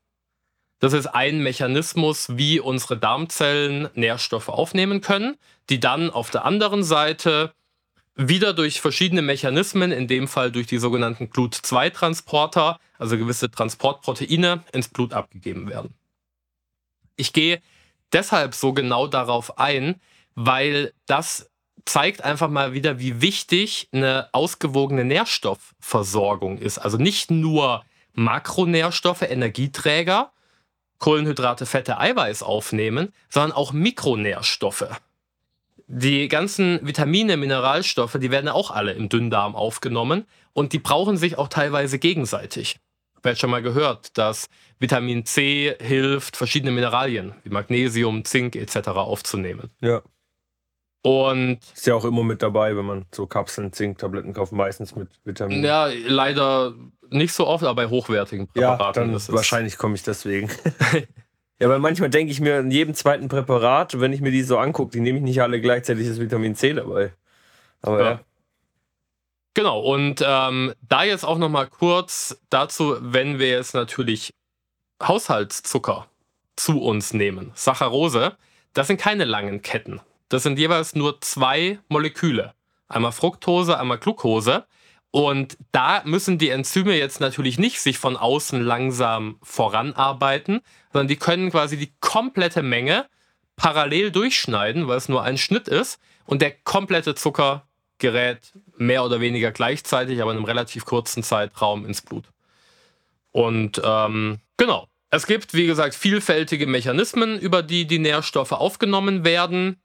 [0.85, 5.35] Das ist ein Mechanismus, wie unsere Darmzellen Nährstoffe aufnehmen können,
[5.71, 7.55] die dann auf der anderen Seite
[8.13, 14.89] wieder durch verschiedene Mechanismen, in dem Fall durch die sogenannten Glut-2-Transporter, also gewisse Transportproteine, ins
[14.89, 15.95] Blut abgegeben werden.
[17.15, 17.63] Ich gehe
[18.13, 19.99] deshalb so genau darauf ein,
[20.35, 21.49] weil das
[21.85, 26.77] zeigt einfach mal wieder, wie wichtig eine ausgewogene Nährstoffversorgung ist.
[26.77, 27.83] Also nicht nur
[28.13, 30.31] Makronährstoffe, Energieträger,
[30.99, 34.87] Kohlenhydrate, Fette, Eiweiß aufnehmen, sondern auch Mikronährstoffe.
[35.87, 41.37] Die ganzen Vitamine, Mineralstoffe, die werden auch alle im Dünndarm aufgenommen und die brauchen sich
[41.37, 42.79] auch teilweise gegenseitig.
[43.17, 48.89] Ich habe schon mal gehört, dass Vitamin C hilft, verschiedene Mineralien wie Magnesium, Zink etc.
[48.89, 49.71] aufzunehmen.
[49.81, 50.01] Ja.
[51.05, 55.09] Und ist ja auch immer mit dabei, wenn man so Kapseln, Zinktabletten kauft, meistens mit
[55.23, 55.63] Vitaminen.
[55.63, 56.73] Ja, leider
[57.09, 59.11] nicht so oft, aber bei hochwertigen Präparaten.
[59.11, 60.49] Ja, dann wahrscheinlich komme ich deswegen.
[61.59, 64.57] ja, weil manchmal denke ich mir in jedem zweiten Präparat, wenn ich mir die so
[64.57, 67.13] angucke, die nehme ich nicht alle gleichzeitig das Vitamin C dabei.
[67.81, 68.09] Aber ja.
[68.11, 68.19] ja.
[69.53, 74.33] Genau, und ähm, da jetzt auch nochmal kurz dazu, wenn wir jetzt natürlich
[75.01, 76.07] Haushaltszucker
[76.57, 78.35] zu uns nehmen, Saccharose,
[78.73, 80.01] das sind keine langen Ketten.
[80.27, 82.53] Das sind jeweils nur zwei Moleküle.
[82.89, 84.65] Einmal Fructose, einmal Glucose.
[85.15, 90.59] Und da müssen die Enzyme jetzt natürlich nicht sich von außen langsam voranarbeiten,
[90.91, 93.05] sondern die können quasi die komplette Menge
[93.55, 96.01] parallel durchschneiden, weil es nur ein Schnitt ist.
[96.25, 97.65] Und der komplette Zucker
[97.97, 102.25] gerät mehr oder weniger gleichzeitig, aber in einem relativ kurzen Zeitraum ins Blut.
[103.31, 109.81] Und ähm, genau, es gibt, wie gesagt, vielfältige Mechanismen, über die die Nährstoffe aufgenommen werden.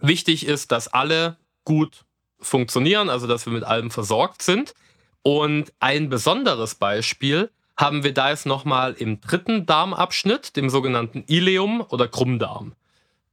[0.00, 2.06] Wichtig ist, dass alle gut
[2.42, 4.74] funktionieren, also dass wir mit allem versorgt sind.
[5.22, 11.84] Und ein besonderes Beispiel haben wir da jetzt nochmal im dritten Darmabschnitt, dem sogenannten Ileum
[11.88, 12.74] oder Krummdarm.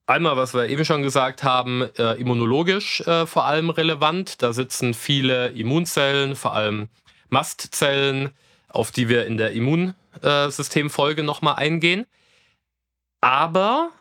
[0.05, 4.41] Einmal, was wir eben schon gesagt haben, äh, immunologisch äh, vor allem relevant.
[4.41, 6.89] Da sitzen viele Immunzellen, vor allem
[7.30, 8.32] Mastzellen,
[8.70, 12.07] auf die wir in der Immunsystemfolge nochmal eingehen.
[13.22, 13.91] Aber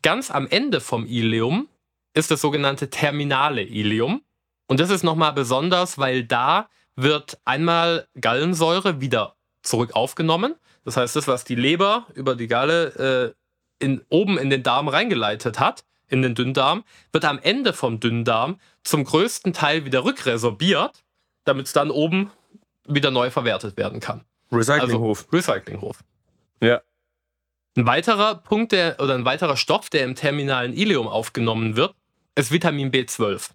[0.00, 1.68] ganz am Ende vom Ileum
[2.14, 4.22] ist das sogenannte terminale Ileum.
[4.68, 10.54] Und das ist nochmal besonders, weil da wird einmal Gallensäure wieder zurück aufgenommen.
[10.84, 13.34] Das heißt, das, was die Leber über die Galle
[13.80, 18.00] äh, in, oben in den Darm reingeleitet hat, in den Dünndarm, wird am Ende vom
[18.00, 21.04] Dünndarm zum größten Teil wieder rückresorbiert,
[21.44, 22.30] damit es dann oben
[22.86, 24.24] wieder neu verwertet werden kann.
[24.50, 25.26] Recyclinghof.
[25.30, 25.98] Also, Recyclinghof.
[26.60, 26.80] Ja.
[27.76, 31.94] Ein weiterer Punkt der, oder ein weiterer Stoff, der im terminalen Ileum aufgenommen wird,
[32.34, 33.50] ist Vitamin B12.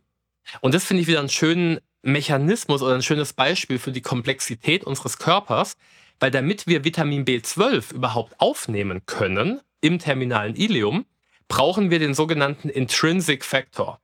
[0.62, 4.84] Und das finde ich wieder einen schönen Mechanismus oder ein schönes Beispiel für die Komplexität
[4.84, 5.78] unseres Körpers,
[6.20, 11.06] weil damit wir Vitamin B12 überhaupt aufnehmen können im terminalen Ileum,
[11.48, 14.00] brauchen wir den sogenannten Intrinsic Factor.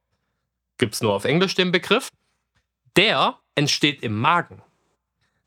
[0.78, 2.10] Gibt es nur auf Englisch den Begriff.
[2.96, 4.62] Der entsteht im Magen.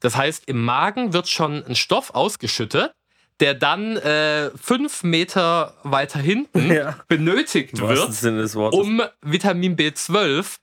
[0.01, 2.93] Das heißt, im Magen wird schon ein Stoff ausgeschüttet,
[3.41, 6.99] der dann äh, fünf Meter weiter hinten ja.
[7.09, 10.59] benötigt wird, um Vitamin B12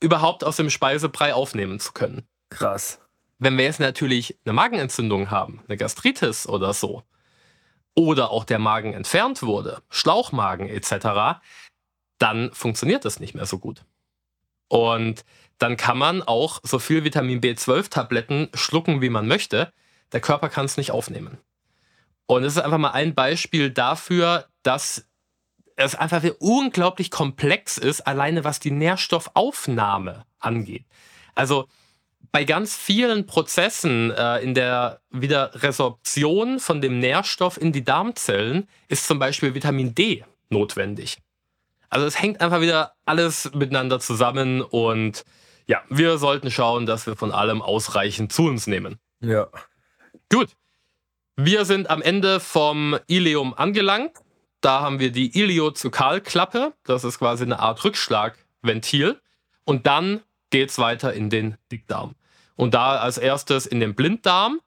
[0.00, 2.26] überhaupt aus dem Speisebrei aufnehmen zu können.
[2.50, 3.00] Krass.
[3.38, 7.04] Wenn wir jetzt natürlich eine Magenentzündung haben, eine Gastritis oder so,
[7.94, 11.40] oder auch der Magen entfernt wurde, Schlauchmagen etc.,
[12.18, 13.84] dann funktioniert das nicht mehr so gut.
[14.68, 15.24] Und
[15.58, 19.72] dann kann man auch so viel Vitamin B12-Tabletten schlucken, wie man möchte.
[20.12, 21.38] Der Körper kann es nicht aufnehmen.
[22.26, 25.06] Und es ist einfach mal ein Beispiel dafür, dass
[25.80, 30.84] es einfach unglaublich komplex ist, alleine was die Nährstoffaufnahme angeht.
[31.34, 31.66] Also
[32.32, 39.06] bei ganz vielen Prozessen äh, in der Wiederresorption von dem Nährstoff in die Darmzellen ist
[39.06, 41.18] zum Beispiel Vitamin D notwendig.
[41.88, 45.24] Also es hängt einfach wieder alles miteinander zusammen und
[45.66, 48.98] ja, wir sollten schauen, dass wir von allem ausreichend zu uns nehmen.
[49.20, 49.48] Ja.
[50.30, 50.56] Gut.
[51.36, 54.12] Wir sind am Ende vom Ileum angelangt.
[54.60, 56.74] Da haben wir die Iliozykalklappe.
[56.84, 59.20] Das ist quasi eine Art Rückschlagventil.
[59.64, 62.14] Und dann geht es weiter in den Dickdarm.
[62.56, 64.60] Und da als erstes in den Blinddarm.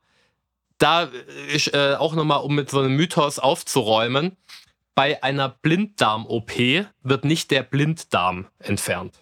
[0.80, 1.10] Da
[1.54, 4.36] ist äh, auch nochmal, um mit so einem Mythos aufzuräumen,
[4.96, 6.52] bei einer Blinddarm-OP
[7.02, 9.20] wird nicht der Blinddarm entfernt,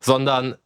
[0.00, 0.56] sondern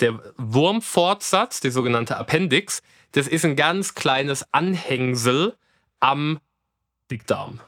[0.00, 5.56] der Wurmfortsatz, die sogenannte Appendix, das ist ein ganz kleines Anhängsel
[6.00, 6.40] am
[7.10, 7.60] Dickdarm.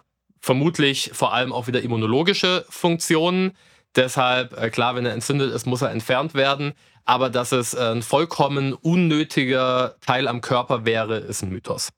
[0.47, 3.51] Vermutlich vor allem auch wieder immunologische Funktionen.
[3.97, 6.75] Deshalb, äh, klar, wenn er entzündet ist, muss er entfernt werden.
[7.05, 11.89] Aber dass es äh, ein vollkommen unnötiger Teil am Körper wäre, ist ein Mythos.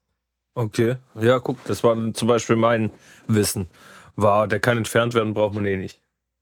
[0.55, 2.89] Okay, ja, guck, das war zum Beispiel mein
[3.27, 3.67] Wissen.
[4.15, 6.01] War, der kann entfernt werden, braucht man eh nicht.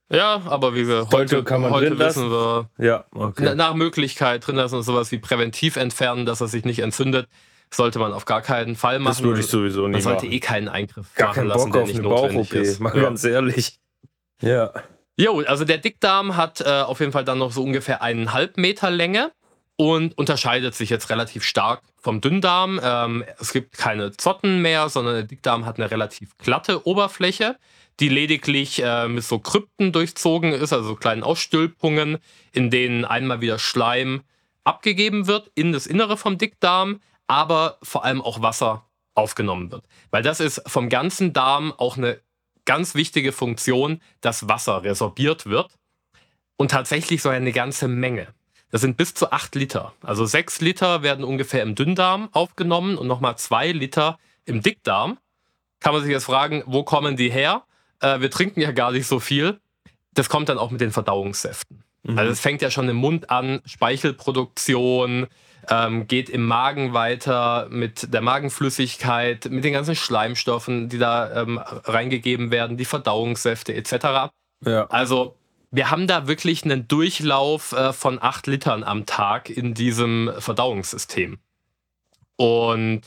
[0.10, 3.53] Ja, aber wie wir heute, heute, kann man heute wissen wir, ja, okay.
[3.53, 7.28] nach Möglichkeit drin lassen, sowas wie präventiv entfernen, dass er sich nicht entzündet
[7.72, 9.15] sollte man auf gar keinen Fall machen.
[9.15, 10.34] Das würde ich sowieso nicht Man sollte machen.
[10.34, 12.80] eh keinen Eingriff gar machen lassen, Bock der nicht notwendig ist.
[12.80, 13.03] Mal ja.
[13.03, 13.80] ganz ehrlich.
[14.41, 14.72] Ja.
[15.20, 18.91] Jo, also der Dickdarm hat äh, auf jeden Fall dann noch so ungefähr eineinhalb Meter
[18.91, 19.32] Länge
[19.76, 22.80] und unterscheidet sich jetzt relativ stark vom Dünndarm.
[22.84, 27.57] Ähm, es gibt keine Zotten mehr, sondern der Dickdarm hat eine relativ glatte Oberfläche,
[27.99, 32.18] die lediglich äh, mit so Krypten durchzogen ist, also so kleinen Ausstülpungen,
[32.51, 34.22] in denen einmal wieder Schleim
[34.63, 39.84] abgegeben wird in das Innere vom Dickdarm, aber vor allem auch Wasser aufgenommen wird.
[40.11, 42.19] Weil das ist vom ganzen Darm auch eine
[42.65, 45.71] ganz wichtige Funktion, dass Wasser resorbiert wird.
[46.57, 48.28] Und tatsächlich so eine ganze Menge.
[48.71, 49.93] Das sind bis zu acht Liter.
[50.01, 55.17] Also sechs Liter werden ungefähr im Dünndarm aufgenommen und nochmal zwei Liter im Dickdarm.
[55.80, 57.63] Kann man sich jetzt fragen, wo kommen die her?
[58.01, 59.59] Äh, wir trinken ja gar nicht so viel.
[60.13, 61.84] Das kommt dann auch mit den Verdauungssäften.
[62.03, 62.17] Mhm.
[62.17, 65.28] Also es fängt ja schon im Mund an, Speichelproduktion,
[65.70, 71.59] ähm, geht im Magen weiter mit der Magenflüssigkeit, mit den ganzen Schleimstoffen, die da ähm,
[71.59, 74.32] reingegeben werden, die Verdauungssäfte etc.
[74.65, 74.88] Ja.
[74.88, 75.36] Also
[75.72, 81.39] wir haben da wirklich einen Durchlauf äh, von acht Litern am Tag in diesem Verdauungssystem.
[82.38, 83.01] Und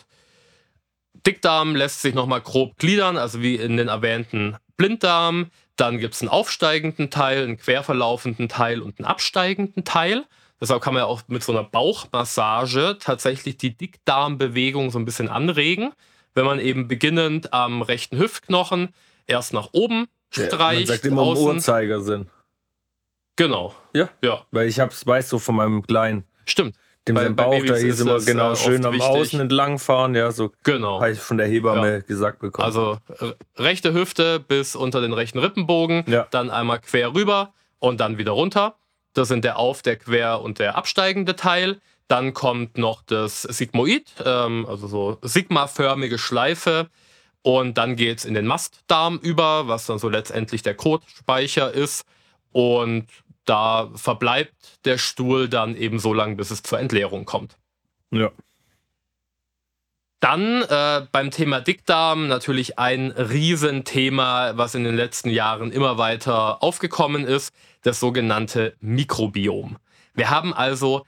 [1.27, 5.51] Dickdarm lässt sich nochmal grob gliedern, also wie in den erwähnten Blinddarm.
[5.77, 10.25] Dann gibt es einen aufsteigenden Teil, einen querverlaufenden Teil und einen absteigenden Teil.
[10.61, 15.29] Deshalb kann man ja auch mit so einer Bauchmassage tatsächlich die Dickdarmbewegung so ein bisschen
[15.29, 15.93] anregen.
[16.35, 18.95] Wenn man eben beginnend am rechten Hüftknochen
[19.27, 20.53] erst nach oben streicht.
[20.53, 21.43] Ja, man sagt immer außen.
[21.45, 22.27] im Uhrzeigersinn.
[23.37, 23.75] Genau.
[23.95, 24.11] Ja.
[24.23, 24.45] ja.
[24.51, 26.25] Weil ich hab's, weiß so von meinem Kleinen.
[26.45, 26.77] Stimmt.
[27.09, 29.09] Dem bei, sein Bauch, da hieß immer genau äh, schön am wichtig.
[29.09, 31.01] Außen entlangfahren, ja, so genau.
[31.01, 32.01] habe ich von der Hebamme ja.
[32.01, 32.67] gesagt bekommen.
[32.67, 32.99] Also
[33.57, 36.27] rechte Hüfte bis unter den rechten Rippenbogen, ja.
[36.31, 38.77] dann einmal quer rüber und dann wieder runter.
[39.13, 41.81] Das sind der auf-, der quer- und der absteigende Teil.
[42.09, 46.89] Dann kommt noch das Sigmoid, ähm, also so sigmaförmige Schleife.
[47.43, 52.05] Und dann geht es in den Mastdarm über, was dann so letztendlich der Kotspeicher ist.
[52.53, 53.07] Und
[53.45, 57.57] da verbleibt der Stuhl dann eben so lange, bis es zur Entleerung kommt.
[58.11, 58.31] Ja.
[60.21, 66.63] Dann äh, beim Thema Dickdarm natürlich ein Riesenthema, was in den letzten Jahren immer weiter
[66.63, 69.79] aufgekommen ist, das sogenannte Mikrobiom.
[70.15, 71.07] Wir haben also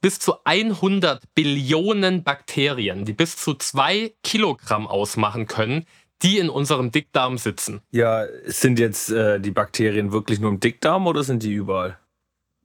[0.00, 5.86] bis zu 100 Billionen Bakterien, die bis zu zwei Kilogramm ausmachen können,
[6.22, 7.80] die in unserem Dickdarm sitzen.
[7.92, 11.98] Ja, sind jetzt äh, die Bakterien wirklich nur im Dickdarm oder sind die überall?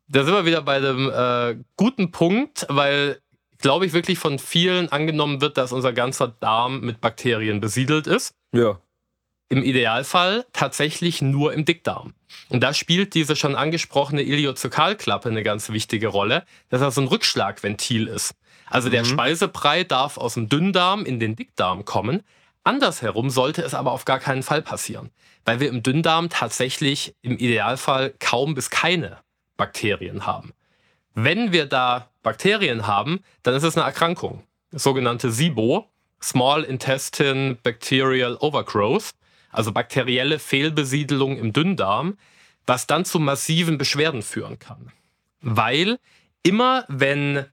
[0.08, 3.20] Da sind wir wieder bei dem äh, guten Punkt, weil
[3.60, 8.34] glaube ich, wirklich von vielen angenommen wird, dass unser ganzer Darm mit Bakterien besiedelt ist.
[8.54, 8.80] Ja.
[9.50, 12.14] Im Idealfall tatsächlich nur im Dickdarm.
[12.50, 18.08] Und da spielt diese schon angesprochene Iliozokalklappe eine ganz wichtige Rolle, dass so ein Rückschlagventil
[18.08, 18.34] ist.
[18.68, 19.10] Also der mhm.
[19.10, 22.24] Speisebrei darf aus dem Dünndarm in den Dickdarm kommen.
[22.64, 25.12] Andersherum sollte es aber auf gar keinen Fall passieren,
[25.46, 29.20] weil wir im Dünndarm tatsächlich im Idealfall kaum bis keine
[29.56, 30.54] Bakterien haben.
[31.14, 35.88] Wenn wir da Bakterien haben, dann ist es eine Erkrankung, sogenannte SIBO,
[36.22, 39.12] Small Intestine Bacterial Overgrowth,
[39.52, 42.18] also bakterielle Fehlbesiedelung im Dünndarm,
[42.66, 44.92] was dann zu massiven Beschwerden führen kann.
[45.40, 46.00] Weil
[46.42, 47.46] immer wenn,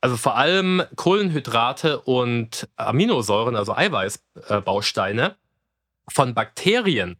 [0.00, 5.36] also vor allem Kohlenhydrate und Aminosäuren, also Eiweißbausteine,
[6.08, 7.18] von Bakterien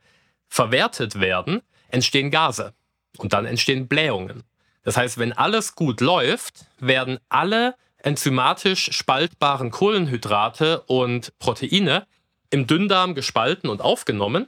[0.49, 2.73] verwertet werden, entstehen Gase
[3.19, 4.43] und dann entstehen Blähungen.
[4.85, 12.07] Das heißt, wenn alles gut läuft, werden alle enzymatisch spaltbaren Kohlenhydrate und Proteine
[12.51, 14.47] im Dünndarm gespalten und aufgenommen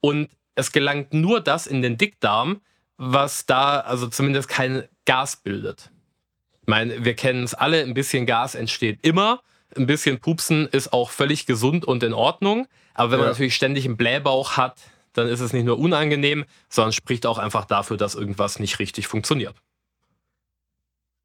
[0.00, 2.60] und es gelangt nur das in den Dickdarm,
[2.96, 5.90] was da also zumindest kein Gas bildet.
[6.62, 9.40] Ich meine, wir kennen es alle, ein bisschen Gas entsteht immer,
[9.76, 13.84] ein bisschen Pupsen ist auch völlig gesund und in Ordnung, aber wenn man natürlich ständig
[13.84, 14.80] einen Blähbauch hat,
[15.12, 19.06] dann ist es nicht nur unangenehm, sondern spricht auch einfach dafür, dass irgendwas nicht richtig
[19.06, 19.54] funktioniert.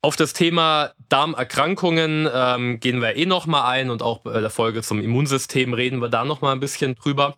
[0.04, 4.82] Auf das Thema Darmerkrankungen ähm, gehen wir eh nochmal ein und auch bei der Folge
[4.82, 7.38] zum Immunsystem reden wir da nochmal ein bisschen drüber.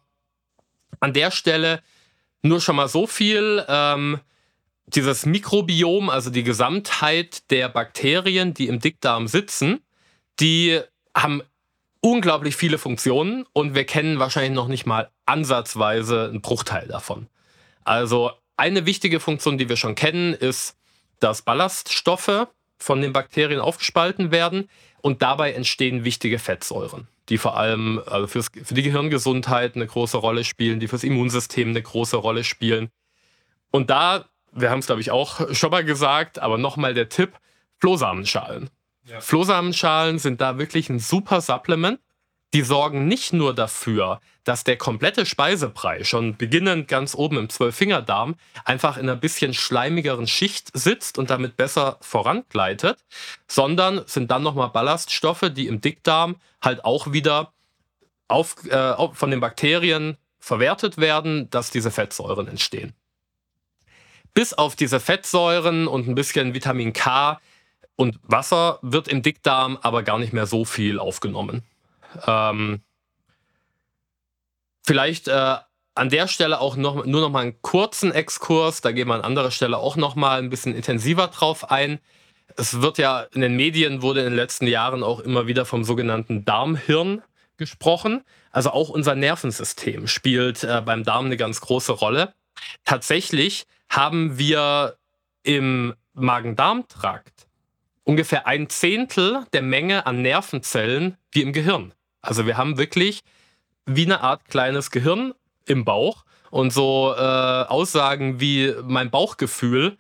[1.01, 1.82] An der Stelle
[2.41, 3.66] nur schon mal so viel.
[3.68, 4.20] Ähm,
[4.86, 9.82] dieses Mikrobiom, also die Gesamtheit der Bakterien, die im Dickdarm sitzen,
[10.39, 10.80] die
[11.16, 11.41] haben
[11.99, 17.28] unglaublich viele Funktionen und wir kennen wahrscheinlich noch nicht mal ansatzweise einen Bruchteil davon.
[17.84, 20.78] Also eine wichtige Funktion, die wir schon kennen, ist
[21.24, 22.47] dass Ballaststoffe
[22.78, 24.69] von den Bakterien aufgespalten werden
[25.01, 30.17] und dabei entstehen wichtige Fettsäuren, die vor allem also fürs, für die Gehirngesundheit eine große
[30.17, 32.89] Rolle spielen, die fürs Immunsystem eine große Rolle spielen.
[33.71, 37.33] Und da, wir haben es glaube ich auch schon mal gesagt, aber nochmal der Tipp,
[37.79, 38.70] Flohsamenschalen.
[39.05, 39.20] Ja.
[39.20, 42.00] Flohsamenschalen sind da wirklich ein super Supplement
[42.54, 48.36] die sorgen nicht nur dafür, dass der komplette Speisebrei schon beginnend ganz oben im Zwölffingerdarm
[48.63, 53.00] einfach in einer bisschen schleimigeren Schicht sitzt und damit besser vorangleitet,
[53.47, 57.54] sondern sind dann nochmal Ballaststoffe, die im Dickdarm halt auch wieder
[58.28, 62.93] auf, äh, von den Bakterien verwertet werden, dass diese Fettsäuren entstehen.
[64.34, 67.39] Bis auf diese Fettsäuren und ein bisschen Vitamin K
[67.96, 71.63] und Wasser wird im Dickdarm aber gar nicht mehr so viel aufgenommen.
[72.26, 72.82] Ähm,
[74.86, 75.58] vielleicht äh,
[75.96, 78.82] an der Stelle auch noch, nur noch mal einen kurzen Exkurs.
[78.82, 82.00] Da gehen wir an anderer Stelle auch noch mal ein bisschen intensiver drauf ein.
[82.56, 85.84] Es wird ja in den Medien wurde in den letzten Jahren auch immer wieder vom
[85.84, 87.22] sogenannten Darmhirn
[87.58, 88.24] gesprochen.
[88.52, 92.34] Also auch unser Nervensystem spielt äh, beim Darm eine ganz große Rolle.
[92.86, 94.98] Tatsächlich haben wir
[95.44, 97.48] im Magen-Darm-Trakt
[98.04, 101.94] ungefähr ein Zehntel der Menge an Nervenzellen wie im Gehirn.
[102.24, 103.21] Also wir haben wirklich
[103.86, 105.33] wie eine Art kleines Gehirn
[105.67, 109.97] im Bauch und so äh, Aussagen wie mein Bauchgefühl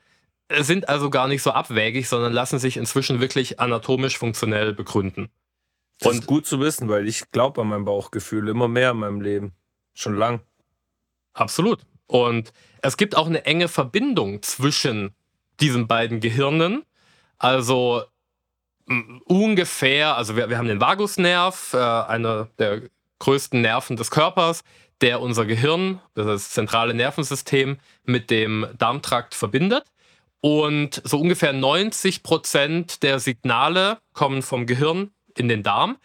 [0.59, 5.29] sind also gar nicht so abwägig, sondern lassen sich inzwischen wirklich anatomisch funktionell begründen.
[5.99, 8.97] Das und ist gut zu wissen, weil ich glaube an mein Bauchgefühl immer mehr in
[8.97, 9.53] meinem Leben.
[9.93, 10.41] Schon lang.
[11.33, 11.81] Absolut.
[12.07, 12.51] Und
[12.81, 15.15] es gibt auch eine enge Verbindung zwischen
[15.59, 16.83] diesen beiden Gehirnen.
[17.37, 18.03] Also
[19.25, 22.81] ungefähr, also wir, wir haben den Vagusnerv, äh, einer der
[23.19, 24.63] größten Nerven des Körpers,
[25.01, 29.85] der unser Gehirn, das zentrale Nervensystem, mit dem Darmtrakt verbindet.
[30.41, 35.97] Und so ungefähr 90 Prozent der Signale kommen vom Gehirn in den Darm,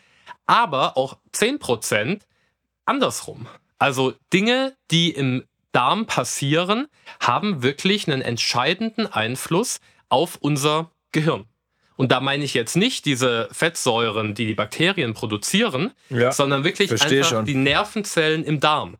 [0.46, 2.26] aber auch 10 Prozent
[2.84, 3.48] andersrum.
[3.78, 6.86] Also Dinge, die im Darm passieren,
[7.20, 11.47] haben wirklich einen entscheidenden Einfluss auf unser Gehirn.
[11.98, 16.92] Und da meine ich jetzt nicht diese Fettsäuren, die die Bakterien produzieren, ja, sondern wirklich
[16.92, 17.44] einfach schon.
[17.44, 18.98] die Nervenzellen im Darm.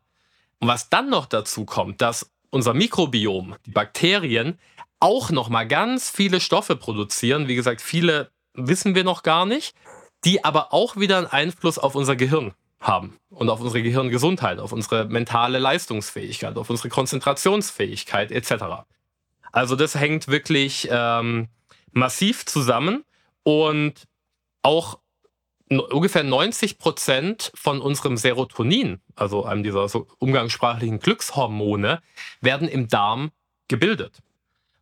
[0.59, 4.59] Und was dann noch dazu kommt, dass unser Mikrobiom, die Bakterien,
[4.99, 7.47] auch noch mal ganz viele Stoffe produzieren.
[7.47, 9.75] Wie gesagt, viele wissen wir noch gar nicht,
[10.25, 14.73] die aber auch wieder einen Einfluss auf unser Gehirn haben und auf unsere Gehirngesundheit, auf
[14.73, 18.83] unsere mentale Leistungsfähigkeit, auf unsere Konzentrationsfähigkeit etc.
[19.53, 21.47] Also das hängt wirklich ähm,
[21.91, 23.03] massiv zusammen
[23.43, 24.07] und
[24.61, 24.99] auch
[25.69, 32.01] ungefähr 90 Prozent von unserem Serotonin, also einem dieser so umgangssprachlichen Glückshormone,
[32.41, 33.31] werden im Darm
[33.67, 34.19] gebildet.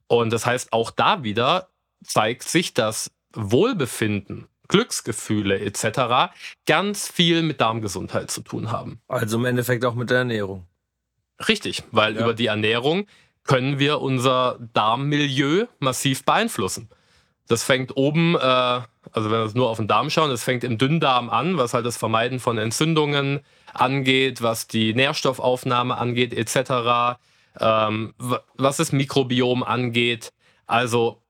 [0.07, 1.69] Und das heißt, auch da wieder
[2.03, 6.33] zeigt sich, dass Wohlbefinden, Glücksgefühle etc.
[6.65, 9.01] ganz viel mit Darmgesundheit zu tun haben.
[9.07, 10.65] Also im Endeffekt auch mit der Ernährung.
[11.47, 12.21] Richtig, weil ja.
[12.21, 13.07] über die Ernährung
[13.43, 16.89] können wir unser Darmmilieu massiv beeinflussen.
[17.47, 20.63] Das fängt oben, äh, also wenn wir es nur auf den Darm schauen, das fängt
[20.63, 23.39] im Dünndarm an, was halt das Vermeiden von Entzündungen
[23.73, 27.17] angeht, was die Nährstoffaufnahme angeht, etc
[27.59, 30.33] ähm, was das Mikrobiom angeht.
[30.65, 31.21] Also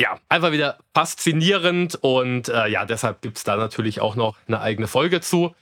[0.00, 4.60] ja, einfach wieder faszinierend und äh, ja, deshalb gibt es da natürlich auch noch eine
[4.60, 5.54] eigene Folge zu.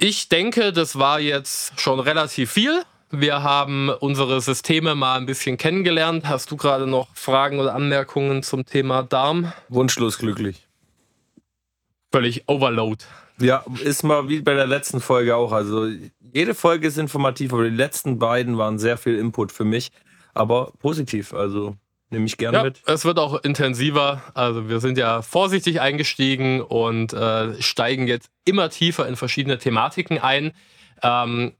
[0.00, 2.82] Ich denke, das war jetzt schon relativ viel.
[3.10, 6.28] Wir haben unsere Systeme mal ein bisschen kennengelernt.
[6.28, 9.52] Hast du gerade noch Fragen oder Anmerkungen zum Thema Darm?
[9.68, 10.66] Wunschlos glücklich.
[12.12, 13.04] Völlig Overload.
[13.38, 15.52] Ja, ist mal wie bei der letzten Folge auch.
[15.52, 15.88] Also
[16.32, 19.90] jede Folge ist informativ, aber die letzten beiden waren sehr viel Input für mich,
[20.34, 21.32] aber positiv.
[21.32, 21.76] Also
[22.10, 22.82] nehme ich gerne ja, mit.
[22.86, 24.22] Es wird auch intensiver.
[24.34, 30.18] Also wir sind ja vorsichtig eingestiegen und äh, steigen jetzt immer tiefer in verschiedene Thematiken
[30.18, 30.52] ein.
[31.02, 31.52] Ähm,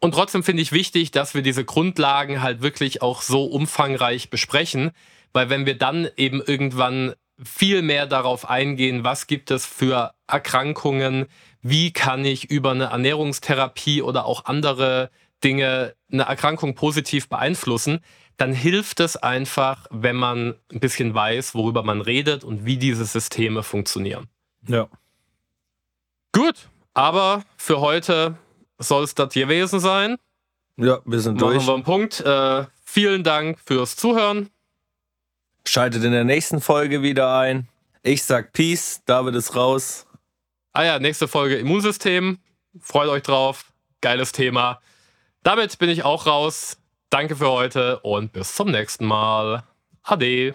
[0.00, 4.92] und trotzdem finde ich wichtig, dass wir diese Grundlagen halt wirklich auch so umfangreich besprechen,
[5.32, 11.26] weil wenn wir dann eben irgendwann viel mehr darauf eingehen, was gibt es für Erkrankungen,
[11.62, 15.10] wie kann ich über eine Ernährungstherapie oder auch andere
[15.44, 18.00] Dinge eine Erkrankung positiv beeinflussen,
[18.36, 23.04] dann hilft es einfach, wenn man ein bisschen weiß, worüber man redet und wie diese
[23.04, 24.28] Systeme funktionieren.
[24.66, 24.88] Ja.
[26.32, 28.36] Gut, aber für heute
[28.80, 30.16] soll es das gewesen sein.
[30.76, 31.66] Ja, wir sind Machen durch.
[31.66, 32.20] Machen wir einen Punkt.
[32.20, 34.50] Äh, vielen Dank fürs Zuhören.
[35.66, 37.68] Schaltet in der nächsten Folge wieder ein.
[38.02, 40.06] Ich sag Peace, David ist raus.
[40.72, 42.38] Ah ja, nächste Folge Immunsystem.
[42.80, 43.72] Freut euch drauf.
[44.00, 44.80] Geiles Thema.
[45.42, 46.78] Damit bin ich auch raus.
[47.10, 49.64] Danke für heute und bis zum nächsten Mal.
[50.02, 50.54] Ade.